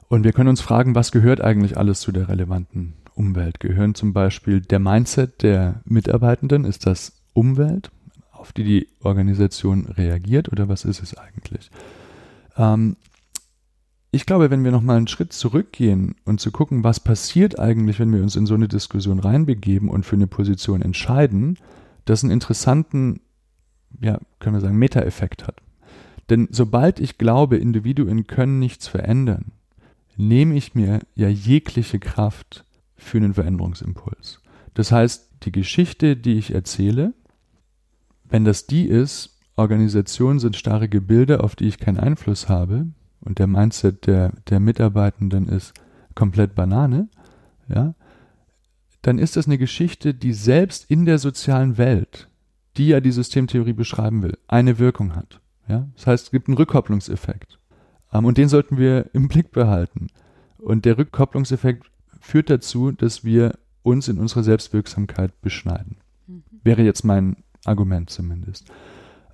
[0.07, 3.59] Und wir können uns fragen, was gehört eigentlich alles zu der relevanten Umwelt?
[3.59, 6.65] Gehören zum Beispiel der Mindset der Mitarbeitenden?
[6.65, 7.91] Ist das Umwelt?
[8.43, 11.71] auf die die Organisation reagiert oder was ist es eigentlich?
[12.57, 12.97] Ähm,
[14.13, 18.13] ich glaube, wenn wir nochmal einen Schritt zurückgehen und zu gucken, was passiert eigentlich, wenn
[18.13, 21.57] wir uns in so eine Diskussion reinbegeben und für eine Position entscheiden,
[22.05, 23.21] das einen interessanten,
[23.99, 25.63] ja, können wir sagen, Meta-Effekt hat.
[26.29, 29.51] Denn sobald ich glaube, Individuen können nichts verändern,
[30.15, 34.41] nehme ich mir ja jegliche Kraft für einen Veränderungsimpuls.
[34.75, 37.15] Das heißt, die Geschichte, die ich erzähle,
[38.29, 42.85] wenn das die ist, Organisationen sind starre Gebilde, auf die ich keinen Einfluss habe,
[43.23, 45.73] und der Mindset der, der Mitarbeitenden ist
[46.15, 47.07] komplett Banane,
[47.67, 47.95] ja,
[49.01, 52.29] dann ist das eine Geschichte, die selbst in der sozialen Welt,
[52.77, 55.41] die ja die Systemtheorie beschreiben will, eine Wirkung hat.
[55.67, 55.87] Ja?
[55.95, 57.59] Das heißt, es gibt einen Rückkopplungseffekt.
[58.11, 60.07] Ähm, und den sollten wir im Blick behalten.
[60.57, 61.85] Und der Rückkopplungseffekt
[62.21, 65.97] führt dazu, dass wir uns in unserer Selbstwirksamkeit beschneiden.
[66.27, 66.43] Mhm.
[66.63, 68.71] Wäre jetzt mein Argument zumindest.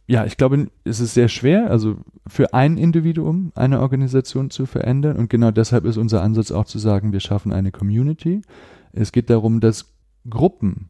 [0.09, 5.17] Ja, ich glaube, es ist sehr schwer, also für ein Individuum eine Organisation zu verändern.
[5.17, 8.41] Und genau deshalb ist unser Ansatz auch zu sagen, wir schaffen eine Community.
[8.91, 9.93] Es geht darum, dass
[10.27, 10.89] Gruppen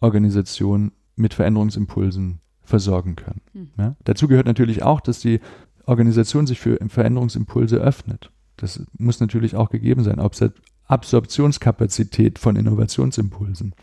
[0.00, 3.42] Organisationen mit Veränderungsimpulsen versorgen können.
[3.52, 3.70] Mhm.
[3.76, 3.96] Ja?
[4.04, 5.40] Dazu gehört natürlich auch, dass die
[5.84, 8.30] Organisation sich für Veränderungsimpulse öffnet.
[8.56, 10.18] Das muss natürlich auch gegeben sein.
[10.86, 13.74] Absorptionskapazität von Innovationsimpulsen.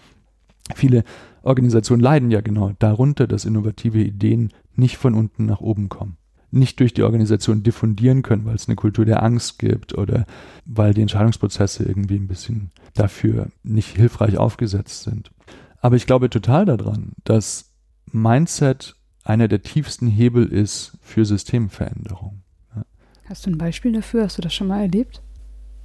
[0.74, 1.04] Viele
[1.44, 6.18] Organisationen leiden ja genau darunter, dass innovative Ideen nicht von unten nach oben kommen.
[6.52, 10.26] Nicht durch die Organisation diffundieren können, weil es eine Kultur der Angst gibt oder
[10.66, 15.32] weil die Entscheidungsprozesse irgendwie ein bisschen dafür nicht hilfreich aufgesetzt sind.
[15.80, 17.72] Aber ich glaube total daran, dass
[18.12, 22.42] Mindset einer der tiefsten Hebel ist für Systemveränderung.
[23.26, 24.24] Hast du ein Beispiel dafür?
[24.24, 25.22] Hast du das schon mal erlebt?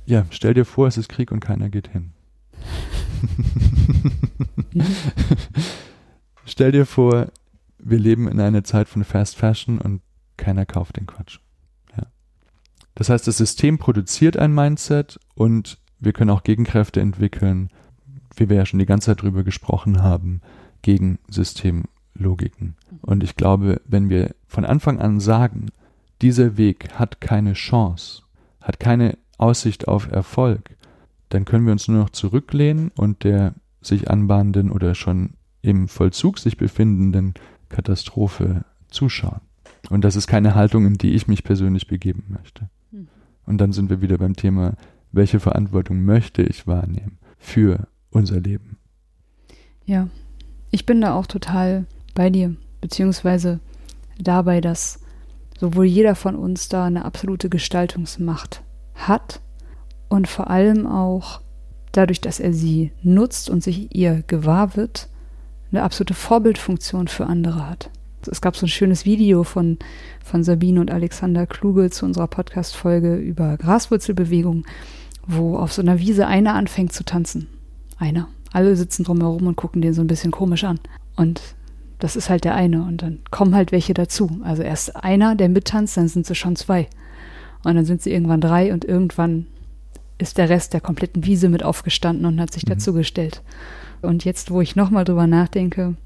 [0.04, 2.12] Ja, stell dir vor, es ist Krieg und keiner geht hin.
[6.44, 7.28] stell dir vor,
[7.78, 10.00] wir leben in einer Zeit von Fast Fashion und
[10.36, 11.38] keiner kauft den Quatsch.
[11.96, 12.07] Ja.
[12.94, 17.70] Das heißt, das System produziert ein Mindset und wir können auch Gegenkräfte entwickeln,
[18.36, 20.40] wie wir ja schon die ganze Zeit drüber gesprochen haben,
[20.82, 22.76] gegen Systemlogiken.
[23.02, 25.70] Und ich glaube, wenn wir von Anfang an sagen,
[26.22, 28.22] dieser Weg hat keine Chance,
[28.61, 30.76] hat keine Aussicht auf Erfolg,
[31.28, 33.54] dann können wir uns nur noch zurücklehnen und der
[33.87, 37.34] sich anbahnenden oder schon im Vollzug sich befindenden
[37.68, 39.41] Katastrophe zuschauen.
[39.91, 42.68] Und das ist keine Haltung, in die ich mich persönlich begeben möchte.
[42.91, 43.09] Hm.
[43.47, 44.74] Und dann sind wir wieder beim Thema,
[45.12, 48.78] welche Verantwortung möchte ich wahrnehmen für unser Leben?
[49.84, 50.09] Ja,
[50.70, 53.61] ich bin da auch total bei dir, beziehungsweise
[54.18, 55.01] dabei, dass
[55.59, 58.62] sowohl jeder von uns da eine absolute Gestaltungsmacht
[58.95, 59.41] hat
[60.09, 61.41] und vor allem auch
[61.97, 65.09] dadurch, dass er sie nutzt und sich ihr gewahr wird,
[65.72, 67.90] eine absolute Vorbildfunktion für andere hat.
[68.28, 69.78] Es gab so ein schönes Video von,
[70.24, 74.64] von Sabine und Alexander Kluge zu unserer Podcast-Folge über Graswurzelbewegung,
[75.26, 77.47] wo auf so einer Wiese einer anfängt zu tanzen.
[77.99, 78.28] Einer.
[78.53, 80.80] Alle sitzen drumherum und gucken den so ein bisschen komisch an.
[81.14, 81.40] Und
[81.99, 82.82] das ist halt der eine.
[82.82, 84.40] Und dann kommen halt welche dazu.
[84.42, 86.88] Also erst einer, der mittanzt, dann sind sie schon zwei.
[87.64, 89.47] Und dann sind sie irgendwann drei und irgendwann
[90.18, 92.70] ist der Rest der kompletten Wiese mit aufgestanden und hat sich mhm.
[92.70, 93.42] dazugestellt.
[94.02, 95.96] Und jetzt, wo ich nochmal drüber nachdenke,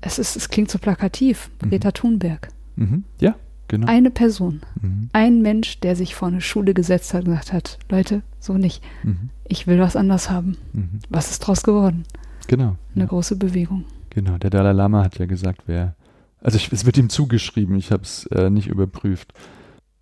[0.00, 1.50] es, ist, es klingt so plakativ.
[1.62, 1.70] Mhm.
[1.70, 2.48] Greta Thunberg.
[2.76, 3.04] Mhm.
[3.20, 3.36] Ja,
[3.68, 3.86] genau.
[3.86, 4.62] Eine Person.
[4.80, 5.10] Mhm.
[5.12, 8.82] Ein Mensch, der sich vor eine Schule gesetzt hat und gesagt hat, Leute, so nicht.
[9.02, 9.30] Mhm.
[9.46, 10.56] Ich will was anders haben.
[10.72, 11.00] Mhm.
[11.08, 12.04] Was ist draus geworden?
[12.46, 12.76] Genau.
[12.94, 13.08] Eine ja.
[13.08, 13.84] große Bewegung.
[14.10, 14.38] Genau.
[14.38, 15.94] Der Dalai Lama hat ja gesagt, wer,
[16.40, 19.32] also ich, es wird ihm zugeschrieben, ich habe es äh, nicht überprüft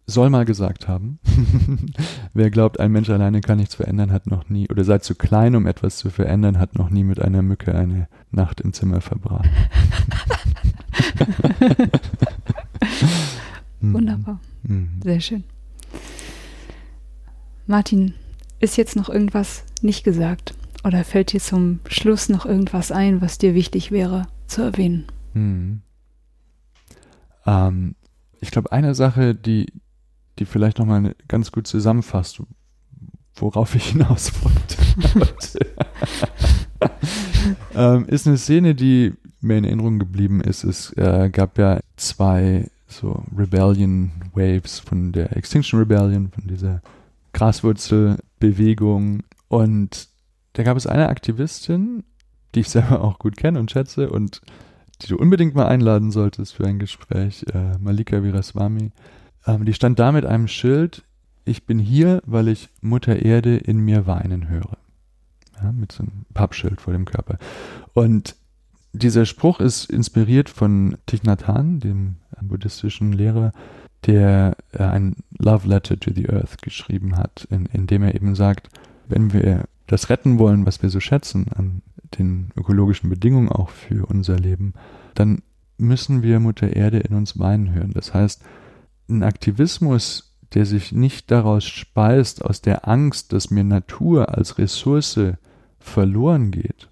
[0.08, 1.18] soll mal gesagt haben,
[2.32, 5.54] wer glaubt, ein Mensch alleine kann nichts verändern, hat noch nie, oder sei zu klein,
[5.54, 9.48] um etwas zu verändern, hat noch nie mit einer Mücke eine Nacht im Zimmer verbracht.
[13.80, 13.94] Mhm.
[13.94, 14.40] Wunderbar.
[14.62, 15.00] Mhm.
[15.02, 15.44] Sehr schön.
[17.66, 18.14] Martin,
[18.60, 20.54] ist jetzt noch irgendwas nicht gesagt?
[20.84, 25.06] Oder fällt dir zum Schluss noch irgendwas ein, was dir wichtig wäre zu erwähnen?
[25.34, 25.82] Mhm.
[27.46, 27.94] Ähm,
[28.40, 29.72] ich glaube, eine Sache, die,
[30.38, 32.42] die vielleicht nochmal ganz gut zusammenfasst,
[33.34, 35.66] worauf ich hinaus wollte.
[37.74, 40.64] ähm, ist eine Szene, die mir in Erinnerung geblieben ist.
[40.64, 46.80] Es äh, gab ja zwei so Rebellion Waves von der Extinction Rebellion, von dieser
[47.32, 49.22] Graswurzelbewegung.
[49.48, 50.08] Und
[50.54, 52.04] da gab es eine Aktivistin,
[52.54, 54.40] die ich selber auch gut kenne und schätze und
[55.02, 58.90] die du unbedingt mal einladen solltest für ein Gespräch, äh, Malika Viraswamy.
[59.48, 61.02] Ähm, die stand da mit einem Schild,
[61.44, 64.76] ich bin hier, weil ich Mutter Erde in mir weinen höre.
[65.60, 67.38] Ja, mit so einem Pappschild vor dem Körper.
[67.94, 68.36] Und
[68.92, 73.52] dieser Spruch ist inspiriert von Thich Nhat Hanh, dem buddhistischen Lehrer,
[74.06, 78.34] der äh, ein Love Letter to the Earth geschrieben hat, in, in dem er eben
[78.34, 78.68] sagt,
[79.08, 81.82] wenn wir das retten wollen, was wir so schätzen an
[82.18, 84.74] den ökologischen Bedingungen auch für unser Leben,
[85.14, 85.42] dann
[85.78, 87.92] müssen wir Mutter Erde in uns weinen hören.
[87.92, 88.42] Das heißt,
[89.08, 95.20] ein Aktivismus, der sich nicht daraus speist, aus der Angst, dass mir Natur als Ressource
[95.78, 96.88] verloren geht,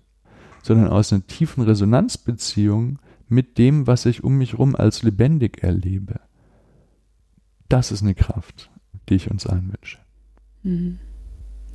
[0.62, 2.98] sondern aus einer tiefen Resonanzbeziehung
[3.28, 6.20] mit dem, was ich um mich herum als lebendig erlebe.
[7.68, 8.70] Das ist eine Kraft,
[9.08, 9.98] die ich uns allen wünsche.
[10.62, 10.98] Mhm.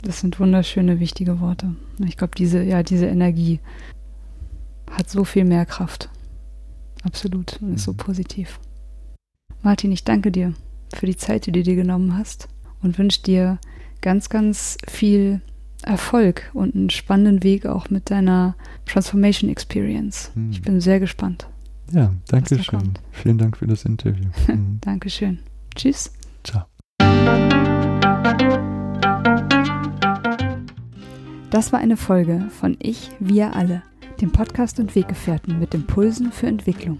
[0.04, 1.76] Das sind wunderschöne, wichtige Worte.
[2.06, 3.60] Ich glaube, diese, ja, diese Energie
[4.90, 6.10] hat so viel mehr Kraft.
[7.04, 7.62] Absolut.
[7.62, 7.98] Und ist so mhm.
[7.98, 8.60] positiv.
[9.64, 10.54] Martin, ich danke dir
[10.94, 12.48] für die Zeit, die du dir genommen hast
[12.82, 13.60] und wünsche dir
[14.02, 15.42] ganz, ganz viel
[15.84, 18.56] Erfolg und einen spannenden Weg auch mit deiner
[18.86, 20.32] Transformation Experience.
[20.34, 20.52] Hm.
[20.52, 21.48] Ich bin sehr gespannt.
[21.92, 22.94] Ja, danke schön.
[23.12, 24.30] Vielen Dank für das Interview.
[24.46, 24.80] Hm.
[24.82, 25.40] Dankeschön.
[25.76, 26.12] Tschüss.
[26.44, 26.66] Ciao.
[31.50, 33.84] Das war eine Folge von Ich, wir alle,
[34.22, 37.00] dem Podcast und Weggefährten mit Impulsen für Entwicklung.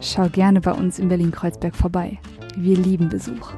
[0.00, 2.18] schau gerne bei uns in Berlin-Kreuzberg vorbei.
[2.56, 3.52] Wir lieben Besuch.